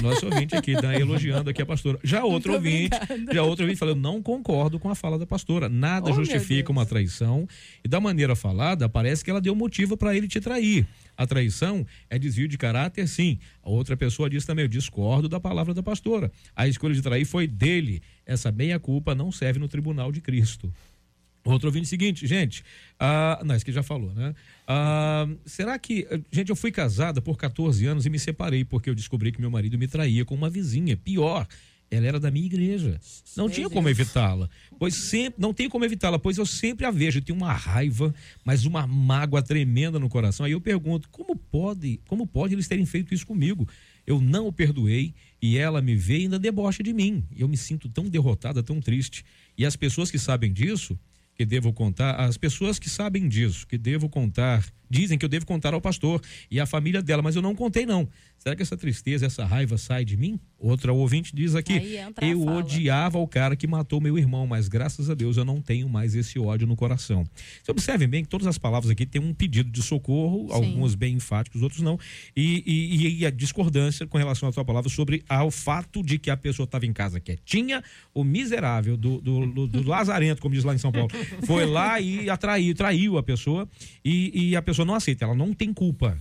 [0.04, 2.00] Nosso ouvinte aqui está elogiando aqui a pastora.
[2.04, 3.34] Já outro Muito ouvinte, obrigada.
[3.34, 5.68] já outro ouvinte falando, não concordo com a fala da pastora.
[5.68, 7.48] Nada oh, justifica uma traição.
[7.84, 10.88] E da maneira falada, parece que ela deu motivo para ele te trair.
[11.18, 13.40] A traição é desvio de caráter, sim.
[13.64, 16.32] A outra pessoa diz também, eu discordo da palavra da pastora.
[16.56, 18.00] A escolha de trair foi dele.
[18.28, 20.72] Essa meia-culpa não serve no tribunal de Cristo.
[21.48, 22.64] Outro ouvinte seguinte, gente,
[23.00, 24.36] ah, não, isso que já falou, né?
[24.68, 28.96] Ah, será que, gente, eu fui casada por 14 anos e me separei porque eu
[28.96, 30.98] descobri que meu marido me traía com uma vizinha.
[30.98, 31.48] Pior,
[31.90, 33.00] ela era da minha igreja.
[33.36, 34.50] Não tinha como evitá-la.
[34.78, 38.14] Pois sempre, não tem como evitá-la, pois eu sempre a vejo, eu tenho uma raiva,
[38.44, 40.46] mas uma mágoa tremenda no coração.
[40.46, 43.68] Aí eu pergunto, como pode, como pode eles terem feito isso comigo?
[44.06, 47.24] Eu não o perdoei e ela me vê e ainda debocha de mim.
[47.36, 49.24] Eu me sinto tão derrotada, tão triste.
[49.58, 51.00] E as pessoas que sabem disso,
[51.38, 55.46] que devo contar, as pessoas que sabem disso, que devo contar, dizem que eu devo
[55.46, 56.20] contar ao pastor
[56.50, 58.10] e à família dela, mas eu não contei não.
[58.48, 60.40] Será que essa tristeza, essa raiva sai de mim?
[60.58, 65.14] Outra ouvinte diz aqui: Eu odiava o cara que matou meu irmão, mas graças a
[65.14, 67.26] Deus eu não tenho mais esse ódio no coração.
[67.62, 70.54] Você observe bem que todas as palavras aqui têm um pedido de socorro, Sim.
[70.54, 72.00] alguns bem enfáticos, outros não.
[72.34, 76.30] E, e, e, a discordância com relação à sua palavra sobre ao fato de que
[76.30, 77.84] a pessoa estava em casa quietinha,
[78.14, 81.10] o miserável do, do, do, do lazarento, como diz lá em São Paulo,
[81.46, 83.68] foi lá e atraiu, traiu a pessoa
[84.06, 86.18] e, e a pessoa não aceita, ela não tem culpa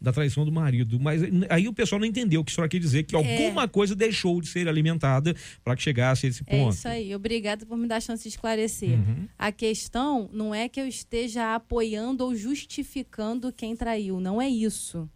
[0.00, 1.00] da traição do marido.
[1.00, 3.18] Mas aí o pessoal não entendeu o que isso quer dizer, que é.
[3.18, 5.34] alguma coisa deixou de ser alimentada
[5.64, 6.68] para que chegasse a esse ponto.
[6.68, 7.14] É isso aí.
[7.14, 8.90] Obrigada por me dar a chance de esclarecer.
[8.90, 9.28] Uhum.
[9.38, 14.20] A questão não é que eu esteja apoiando ou justificando quem traiu.
[14.20, 15.08] Não é isso.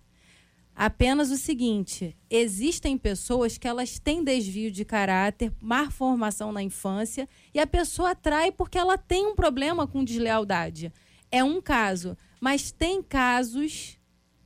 [0.74, 7.28] apenas o seguinte: existem pessoas que elas têm desvio de caráter, má formação na infância,
[7.52, 10.92] e a pessoa atrai porque ela tem um problema com deslealdade.
[11.30, 13.99] É um caso, mas tem casos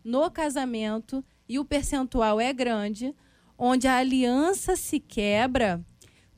[0.04, 3.14] no casamento e o percentual é grande,
[3.58, 5.84] onde a aliança se quebra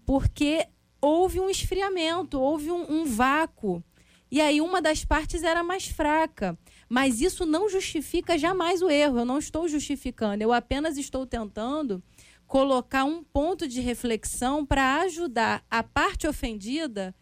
[0.07, 0.67] porque
[1.01, 3.83] houve um esfriamento, houve um, um vácuo.
[4.31, 6.57] E aí uma das partes era mais fraca.
[6.89, 9.19] Mas isso não justifica jamais o erro.
[9.19, 10.43] Eu não estou justificando.
[10.43, 12.03] Eu apenas estou tentando
[12.47, 17.15] colocar um ponto de reflexão para ajudar a parte ofendida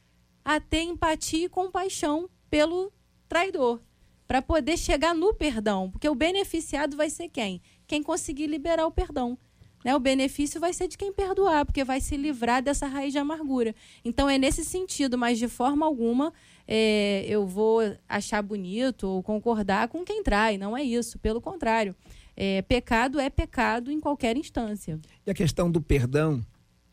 [0.45, 2.93] a ter empatia e compaixão pelo
[3.27, 3.81] traidor,
[4.27, 7.61] para poder chegar no perdão, porque o beneficiado vai ser quem?
[7.87, 9.39] Quem conseguir liberar o perdão.
[9.85, 9.95] Né?
[9.95, 13.75] O benefício vai ser de quem perdoar, porque vai se livrar dessa raiz de amargura.
[14.05, 16.33] Então é nesse sentido, mas de forma alguma
[16.67, 20.57] é, eu vou achar bonito ou concordar com quem trai.
[20.57, 21.95] Não é isso, pelo contrário.
[22.35, 24.99] É, pecado é pecado em qualquer instância.
[25.27, 26.45] E a questão do perdão,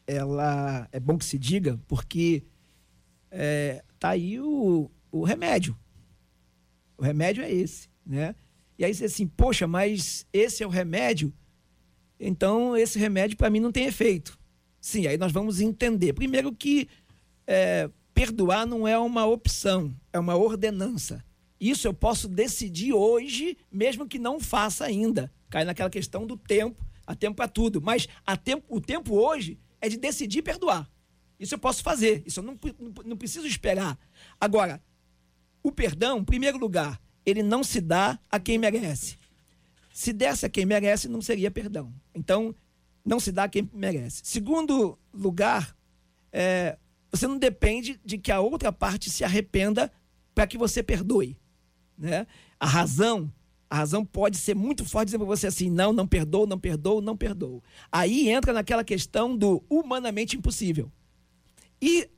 [0.06, 2.44] ela é bom que se diga, porque
[3.32, 5.76] é, tá aí o, o remédio.
[7.02, 8.36] O remédio é esse, né?
[8.78, 11.34] E aí você assim, poxa, mas esse é o remédio?
[12.20, 14.38] Então esse remédio para mim não tem efeito.
[14.80, 16.14] Sim, aí nós vamos entender.
[16.14, 16.88] Primeiro que
[17.48, 21.26] é, perdoar não é uma opção, é uma ordenança.
[21.60, 25.32] Isso eu posso decidir hoje, mesmo que não faça ainda.
[25.50, 27.82] Cai naquela questão do tempo, há tempo para tudo.
[27.82, 28.08] Mas
[28.44, 30.88] tempo, o tempo hoje é de decidir perdoar.
[31.40, 33.98] Isso eu posso fazer, isso eu não, não, não preciso esperar.
[34.40, 34.80] Agora,
[35.64, 39.18] o perdão, em primeiro lugar, ele não se dá a quem merece.
[39.94, 41.94] Se desse a quem merece, não seria perdão.
[42.16, 42.56] Então,
[43.06, 44.22] não se dá a quem merece.
[44.24, 45.76] Segundo lugar,
[46.32, 46.78] é,
[47.12, 49.92] você não depende de que a outra parte se arrependa
[50.34, 51.38] para que você perdoe.
[51.98, 52.26] Né?
[52.60, 53.32] A razão,
[53.70, 57.02] a razão pode ser muito forte dizer para você assim, não, não perdoou, não perdoou,
[57.02, 57.62] não perdoou.
[57.92, 60.92] Aí entra naquela questão do humanamente impossível.
[61.82, 62.10] E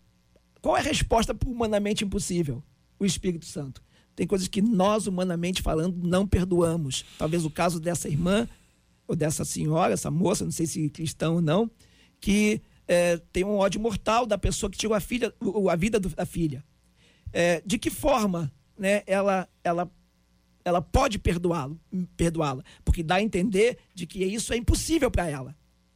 [0.61, 2.63] qual é a resposta para humanamente impossível?
[3.03, 3.83] O Espírito Santo.
[4.15, 7.03] Tem coisas que nós, humanamente falando, não perdoamos.
[7.17, 8.47] Talvez o caso dessa irmã,
[9.05, 11.69] ou dessa senhora, essa moça, não sei se cristão ou não,
[12.21, 15.33] que é, tem um ódio mortal da pessoa que tirou a, filha,
[15.69, 16.63] a vida da filha.
[17.33, 19.91] É, de que forma né, ela, ela,
[20.63, 21.77] ela pode perdoá-lo,
[22.15, 22.63] perdoá-la?
[22.85, 25.53] Porque dá a entender de que isso é impossível para ela.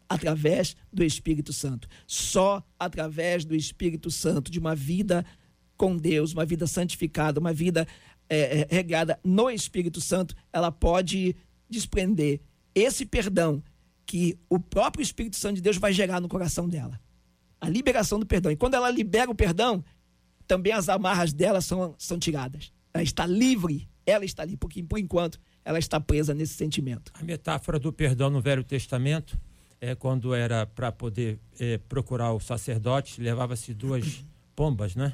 [0.09, 1.87] Através do Espírito Santo.
[2.05, 5.25] Só através do Espírito Santo, de uma vida
[5.77, 7.87] com Deus, uma vida santificada, uma vida
[8.29, 11.35] é, é regada no Espírito Santo, ela pode
[11.69, 12.41] desprender
[12.73, 13.63] esse perdão
[14.05, 16.99] que o próprio Espírito Santo de Deus vai gerar no coração dela.
[17.59, 18.51] A liberação do perdão.
[18.51, 19.83] E quando ela libera o perdão,
[20.47, 22.71] também as amarras dela são, são tiradas.
[22.93, 27.11] Ela está livre, ela está ali, porque por enquanto ela está presa nesse sentimento.
[27.13, 29.37] A metáfora do perdão no Velho Testamento
[29.81, 34.23] é quando era para poder é, procurar o sacerdote, levava-se duas
[34.55, 35.13] pombas, né?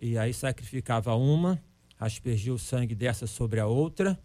[0.00, 1.62] E aí sacrificava uma,
[1.98, 4.18] aspergia o sangue dessa sobre a outra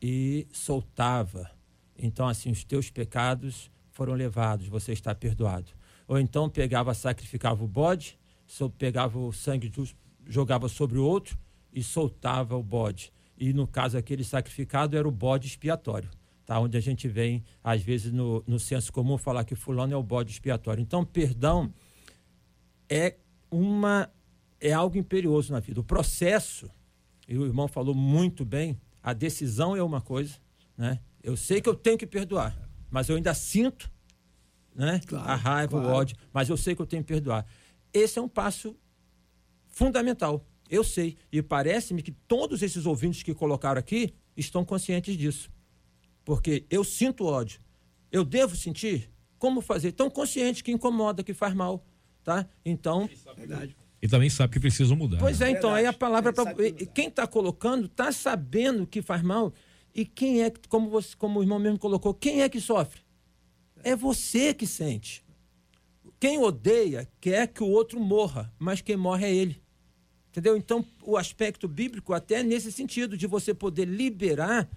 [0.00, 1.50] e soltava
[1.98, 5.70] então assim os teus pecados foram levados, você está perdoado.
[6.06, 8.18] Ou então pegava, sacrificava o bode,
[8.76, 9.72] pegava o sangue,
[10.26, 11.38] jogava sobre o outro
[11.72, 13.12] e soltava o bode.
[13.38, 16.10] E no caso aquele sacrificado era o bode expiatório,
[16.44, 16.58] tá?
[16.58, 20.02] onde a gente vem, às vezes, no, no senso comum, falar que fulano é o
[20.02, 20.82] bode expiatório.
[20.82, 21.72] Então, perdão
[22.88, 23.16] é
[23.50, 24.10] uma
[24.60, 25.80] é algo imperioso na vida.
[25.80, 26.70] O processo,
[27.28, 30.36] e o irmão falou muito bem, a decisão é uma coisa,
[30.76, 31.00] né?
[31.22, 32.56] Eu sei que eu tenho que perdoar,
[32.90, 33.90] mas eu ainda sinto
[34.74, 35.88] né, claro, a raiva, claro.
[35.88, 37.46] o ódio, mas eu sei que eu tenho que perdoar.
[37.92, 38.76] Esse é um passo
[39.68, 40.44] fundamental.
[40.68, 41.16] Eu sei.
[41.30, 45.50] E parece-me que todos esses ouvintes que colocaram aqui estão conscientes disso.
[46.24, 47.60] Porque eu sinto ódio.
[48.10, 49.10] Eu devo sentir?
[49.38, 49.92] Como fazer?
[49.92, 51.84] Tão consciente que incomoda, que faz mal.
[52.22, 52.48] Tá?
[52.64, 53.08] Então.
[53.36, 53.76] Verdade.
[54.04, 55.16] E também sabe que precisa mudar.
[55.16, 56.54] Pois é, então, aí a palavra para.
[56.92, 59.50] Quem está colocando está sabendo que faz mal
[59.94, 63.00] e quem é que, como, você, como o irmão mesmo colocou, quem é que sofre?
[63.82, 65.24] É você que sente.
[66.20, 69.62] Quem odeia quer que o outro morra, mas quem morre é ele.
[70.28, 70.54] Entendeu?
[70.54, 74.68] Então, o aspecto bíblico até é nesse sentido de você poder liberar,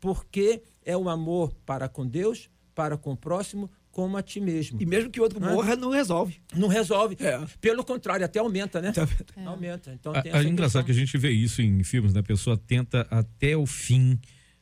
[0.00, 4.80] porque é o amor para com Deus, para com o próximo, como a ti mesmo.
[4.80, 6.40] E mesmo que o outro não morra, não resolve.
[6.56, 7.16] Não resolve.
[7.20, 7.38] É.
[7.60, 8.92] Pelo contrário, até aumenta, né?
[9.36, 9.46] É.
[9.46, 9.92] Aumenta.
[9.92, 12.20] Então, é engraçado que a gente vê isso em filmes, né?
[12.20, 14.18] A pessoa tenta até o fim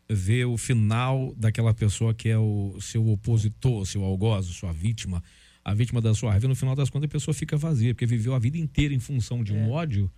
[0.09, 5.23] ver o final daquela pessoa que é o seu opositor, seu algoz, sua vítima,
[5.65, 6.49] a vítima da sua raiva.
[6.49, 9.45] No final das contas, a pessoa fica vazia, porque viveu a vida inteira em função
[9.45, 9.71] de um é.
[9.71, 10.11] ódio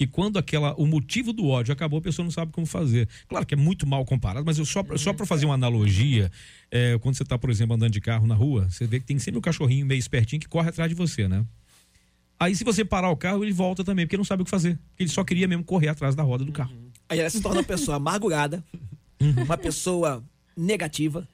[0.00, 3.06] que quando aquela o motivo do ódio acabou, a pessoa não sabe como fazer.
[3.28, 6.32] Claro que é muito mal comparado, mas eu só, só para fazer uma analogia,
[6.70, 9.18] é, quando você está, por exemplo, andando de carro na rua, você vê que tem
[9.18, 11.44] sempre um cachorrinho meio espertinho que corre atrás de você, né?
[12.38, 14.78] Aí se você parar o carro, ele volta também, porque não sabe o que fazer.
[14.98, 16.74] Ele só queria mesmo correr atrás da roda do carro.
[17.06, 18.64] Aí ela se torna uma pessoa amargurada,
[19.20, 20.24] uma pessoa
[20.56, 21.28] negativa,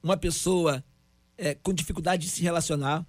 [0.00, 0.84] uma pessoa
[1.36, 3.04] é, com dificuldade de se relacionar,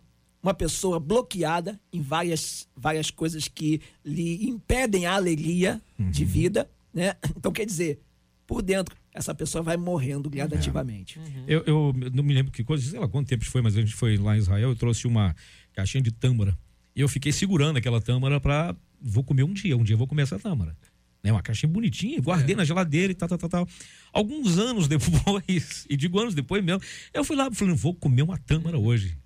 [0.45, 6.11] uma pessoa bloqueada em várias, várias coisas que lhe impedem a alegria uhum.
[6.11, 7.15] de vida, né?
[7.35, 7.99] Então, quer dizer,
[8.45, 11.17] por dentro, essa pessoa vai morrendo gradativamente.
[11.17, 11.43] Uhum.
[11.47, 13.95] Eu, eu, não me lembro que coisa, sei lá quanto tempo foi, mas a gente
[13.95, 15.35] foi lá em Israel, eu trouxe uma
[15.73, 16.55] caixinha de tâmara.
[16.95, 20.07] E eu fiquei segurando aquela tâmara para vou comer um dia, um dia eu vou
[20.07, 20.77] comer essa tâmara.
[21.23, 22.57] Né, uma caixinha bonitinha, guardei é.
[22.57, 23.67] na geladeira e tal, tal, tal, tal.
[24.13, 28.21] Alguns anos depois, e digo anos depois mesmo, eu fui lá e falei, vou comer
[28.21, 29.17] uma tâmara hoje.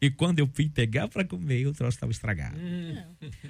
[0.00, 2.58] E quando eu fui pegar para comer, o troço estava estragado.
[2.58, 3.02] Hum.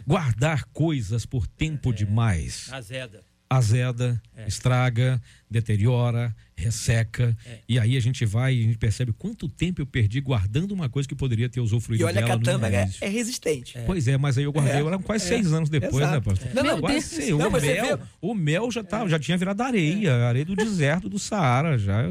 [0.06, 1.92] Guardar coisas por tempo é.
[1.92, 2.72] demais.
[2.72, 4.48] Azeda azeda, é.
[4.48, 7.36] estraga, deteriora, resseca.
[7.46, 7.58] É.
[7.68, 10.88] E aí a gente vai e a gente percebe quanto tempo eu perdi guardando uma
[10.88, 13.78] coisa que poderia ter usufruído E olha que a tâmara é, é, resistente.
[13.78, 13.82] É.
[13.82, 14.98] Pois é, mas aí eu guardei é.
[14.98, 16.28] quase seis anos depois, né, Exato.
[16.28, 16.54] né, pastor?
[16.54, 17.30] Não, não, quase seis.
[17.30, 21.78] O, mel, o mel já, tava, já tinha virado areia, areia do deserto do Saara.
[21.78, 22.02] Já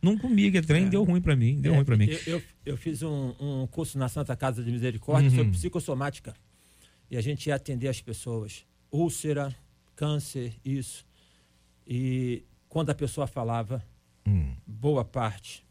[0.00, 1.60] não comi, que trem deu ruim para mim.
[1.60, 2.06] Deu ruim para mim.
[2.06, 5.36] Eu, eu, eu, fiz um, um, curso na Santa Casa de Misericórdia uhum.
[5.36, 6.34] sobre psicossomática.
[7.10, 8.64] E a gente ia atender as pessoas.
[8.90, 9.54] Úlcera,
[9.98, 11.04] câncer, isso.
[11.84, 13.84] E quando a pessoa falava,
[14.24, 14.54] hum.
[14.64, 15.66] boa parte,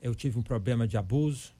[0.00, 1.52] eu tive um problema de abuso,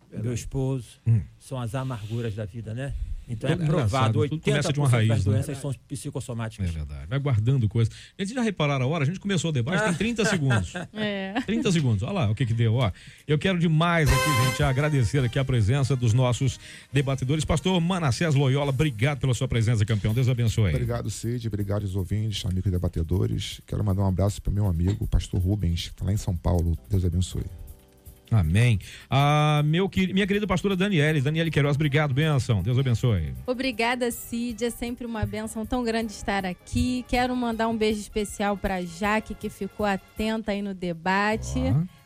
[0.00, 0.24] Verdade.
[0.24, 1.22] meu esposo, hum.
[1.38, 2.92] são as amarguras da vida, né?
[3.28, 5.32] Então é, é provado, 80% de uma raiz, das né?
[5.32, 5.62] doenças né?
[5.62, 6.68] são psicossomáticas.
[6.68, 7.06] É verdade.
[7.08, 7.94] Vai guardando coisas.
[8.18, 9.04] A gente já repararam a hora?
[9.04, 10.72] A gente começou o debate, tem 30 segundos.
[10.92, 11.40] É.
[11.46, 12.02] 30 segundos.
[12.02, 12.74] Olha lá o que que deu.
[12.74, 12.90] Ó,
[13.26, 16.58] eu quero demais aqui, gente, agradecer aqui a presença dos nossos
[16.92, 17.44] debatedores.
[17.44, 20.12] Pastor Manassés Loyola, obrigado pela sua presença, campeão.
[20.12, 20.70] Deus abençoe.
[20.70, 21.46] Obrigado, Cid.
[21.46, 23.60] Obrigado aos ouvintes, amigos debatedores.
[23.66, 26.76] Quero mandar um abraço para meu amigo, pastor Rubens, que está lá em São Paulo.
[26.90, 27.61] Deus abençoe.
[28.32, 28.78] Amém.
[29.10, 32.62] Ah, meu, minha querida pastora Daniele, Daniele Queiroz, obrigado, benção.
[32.62, 33.34] Deus abençoe.
[33.46, 34.64] Obrigada, Cid.
[34.64, 37.04] É sempre uma benção tão grande estar aqui.
[37.08, 41.58] Quero mandar um beijo especial para Jaque, que ficou atenta aí no debate.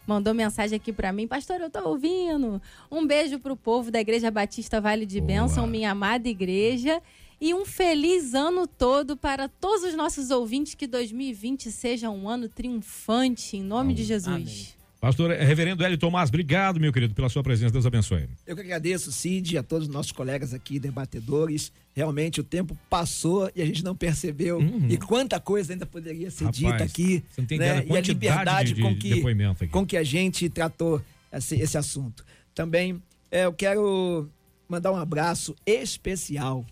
[0.07, 2.63] Mandou mensagem aqui para mim, pastor, eu tô ouvindo.
[2.91, 5.27] Um beijo pro povo da Igreja Batista Vale de Boa.
[5.27, 7.03] Bênção, minha amada igreja.
[7.41, 10.75] E um feliz ano todo para todos os nossos ouvintes.
[10.75, 13.97] Que 2020 seja um ano triunfante, em nome Amém.
[13.97, 14.35] de Jesus.
[14.35, 14.76] Amém.
[15.07, 17.73] Pastor Reverendo Hélio Tomás, obrigado, meu querido, pela sua presença.
[17.73, 18.29] Deus abençoe.
[18.45, 21.71] Eu que agradeço, Cid, a todos os nossos colegas aqui, debatedores.
[21.95, 24.59] Realmente o tempo passou e a gente não percebeu.
[24.59, 24.89] Uhum.
[24.91, 27.23] E quanta coisa ainda poderia ser Rapaz, dita aqui.
[27.31, 27.87] Você não tem né?
[27.87, 31.01] E a liberdade de, de, com, que, com que a gente tratou
[31.33, 32.25] esse, esse assunto.
[32.53, 33.01] Também
[33.31, 34.29] é, eu quero
[34.69, 36.67] mandar um abraço especial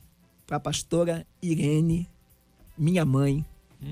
[0.45, 2.09] para a pastora Irene,
[2.77, 3.45] minha mãe,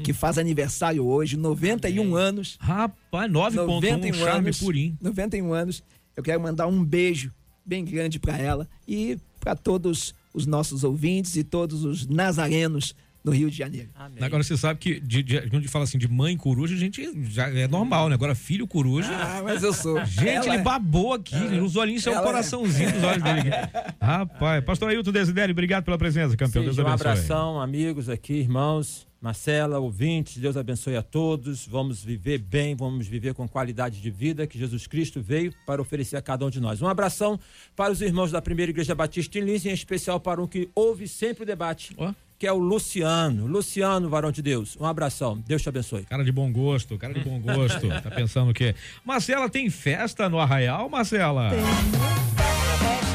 [0.04, 2.16] que faz aniversário hoje, 91 Amém.
[2.16, 2.56] anos.
[2.60, 4.98] Rapaz, 9.1, charme anos, purinho.
[5.00, 5.82] 91 anos.
[6.16, 7.32] Eu quero mandar um beijo
[7.64, 12.94] bem grande para ela e para todos os nossos ouvintes e todos os nazarenos
[13.24, 13.88] no Rio de Janeiro.
[13.94, 14.22] Amém.
[14.22, 16.78] Agora você sabe que de, de, quando a gente fala assim de mãe coruja, a
[16.78, 18.14] gente já é normal, né?
[18.14, 19.10] Agora filho coruja.
[19.12, 20.04] Ah, mas eu sou.
[20.04, 20.62] Gente, ela ele é.
[20.62, 22.92] babou aqui, ela, os olhinhos são um coraçãozinho é.
[22.92, 23.94] dos olhos dele aqui.
[24.00, 26.62] Rapaz, pastor Ailton Desidério, obrigado pela presença, campeão.
[26.62, 26.90] Sim, Deus abençoe.
[26.90, 29.06] Um abração, amigos aqui, irmãos.
[29.20, 31.64] Marcela, ouvintes, Deus abençoe a todos.
[31.64, 36.16] Vamos viver bem, vamos viver com qualidade de vida que Jesus Cristo veio para oferecer
[36.16, 36.82] a cada um de nós.
[36.82, 37.38] Um abração
[37.76, 41.06] para os irmãos da Primeira Igreja Batista em Lins, em especial para um que ouve
[41.06, 41.94] sempre o debate.
[41.96, 42.12] Oh
[42.42, 43.46] que é o Luciano.
[43.46, 44.76] Luciano, varão de Deus.
[44.80, 45.40] Um abração.
[45.46, 46.02] Deus te abençoe.
[46.02, 47.86] Cara de bom gosto, cara de bom gosto.
[48.02, 48.74] tá pensando o quê?
[49.04, 51.50] Marcela, tem festa no Arraial, Marcela?
[51.50, 51.60] Tem.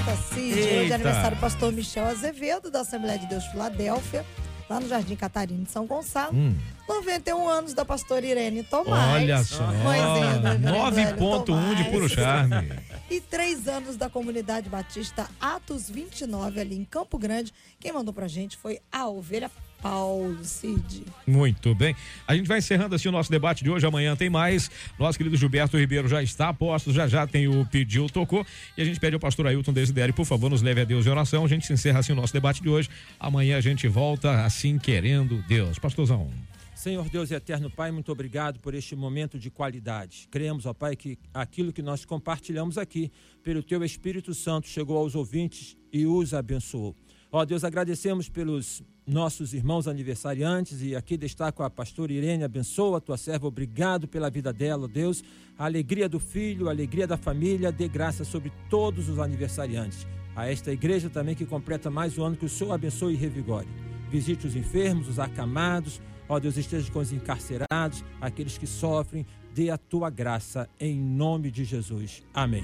[0.05, 0.53] Festa, sim.
[0.53, 4.25] Hoje é aniversário do pastor Michel Azevedo, da Assembleia de Deus Filadélfia
[4.69, 6.35] lá no Jardim Catarina de São Gonçalo.
[6.35, 6.55] Hum.
[6.87, 9.21] 91 anos da pastora Irene Tomás.
[9.21, 9.67] Olha só.
[9.67, 12.71] 9.1 de puro charme.
[13.09, 17.53] e três anos da comunidade batista Atos 29 ali em Campo Grande.
[17.79, 19.49] Quem mandou pra gente foi a Ovelha
[19.81, 21.03] Paulo Cid.
[21.25, 21.95] Muito bem.
[22.27, 23.85] A gente vai encerrando assim o nosso debate de hoje.
[23.85, 24.69] Amanhã tem mais.
[24.97, 28.45] Nosso querido Gilberto Ribeiro já está a postos, já já tem o pediu, tocou.
[28.77, 31.09] E a gente pede ao pastor Ailton Desideri, por favor, nos leve a Deus em
[31.09, 31.45] oração.
[31.45, 32.89] A gente se encerra assim o nosso debate de hoje.
[33.19, 35.79] Amanhã a gente volta assim querendo Deus.
[35.79, 36.29] Pastorzão.
[36.77, 40.27] Senhor Deus e eterno Pai, muito obrigado por este momento de qualidade.
[40.29, 43.11] Cremos, ó Pai, que aquilo que nós compartilhamos aqui,
[43.43, 46.95] pelo Teu Espírito Santo, chegou aos ouvintes e os abençoou.
[47.31, 53.01] Ó Deus, agradecemos pelos nossos irmãos aniversariantes e aqui destaco a pastora Irene, abençoa a
[53.01, 55.23] tua serva, obrigado pela vida dela, Deus,
[55.57, 60.07] a alegria do filho, a alegria da família, dê graça sobre todos os aniversariantes.
[60.35, 63.67] A esta igreja também que completa mais um ano, que o Senhor abençoe e revigore.
[64.09, 65.99] visite os enfermos, os acamados,
[66.29, 71.51] ó Deus, esteja com os encarcerados, aqueles que sofrem, dê a tua graça em nome
[71.51, 72.23] de Jesus.
[72.33, 72.63] Amém.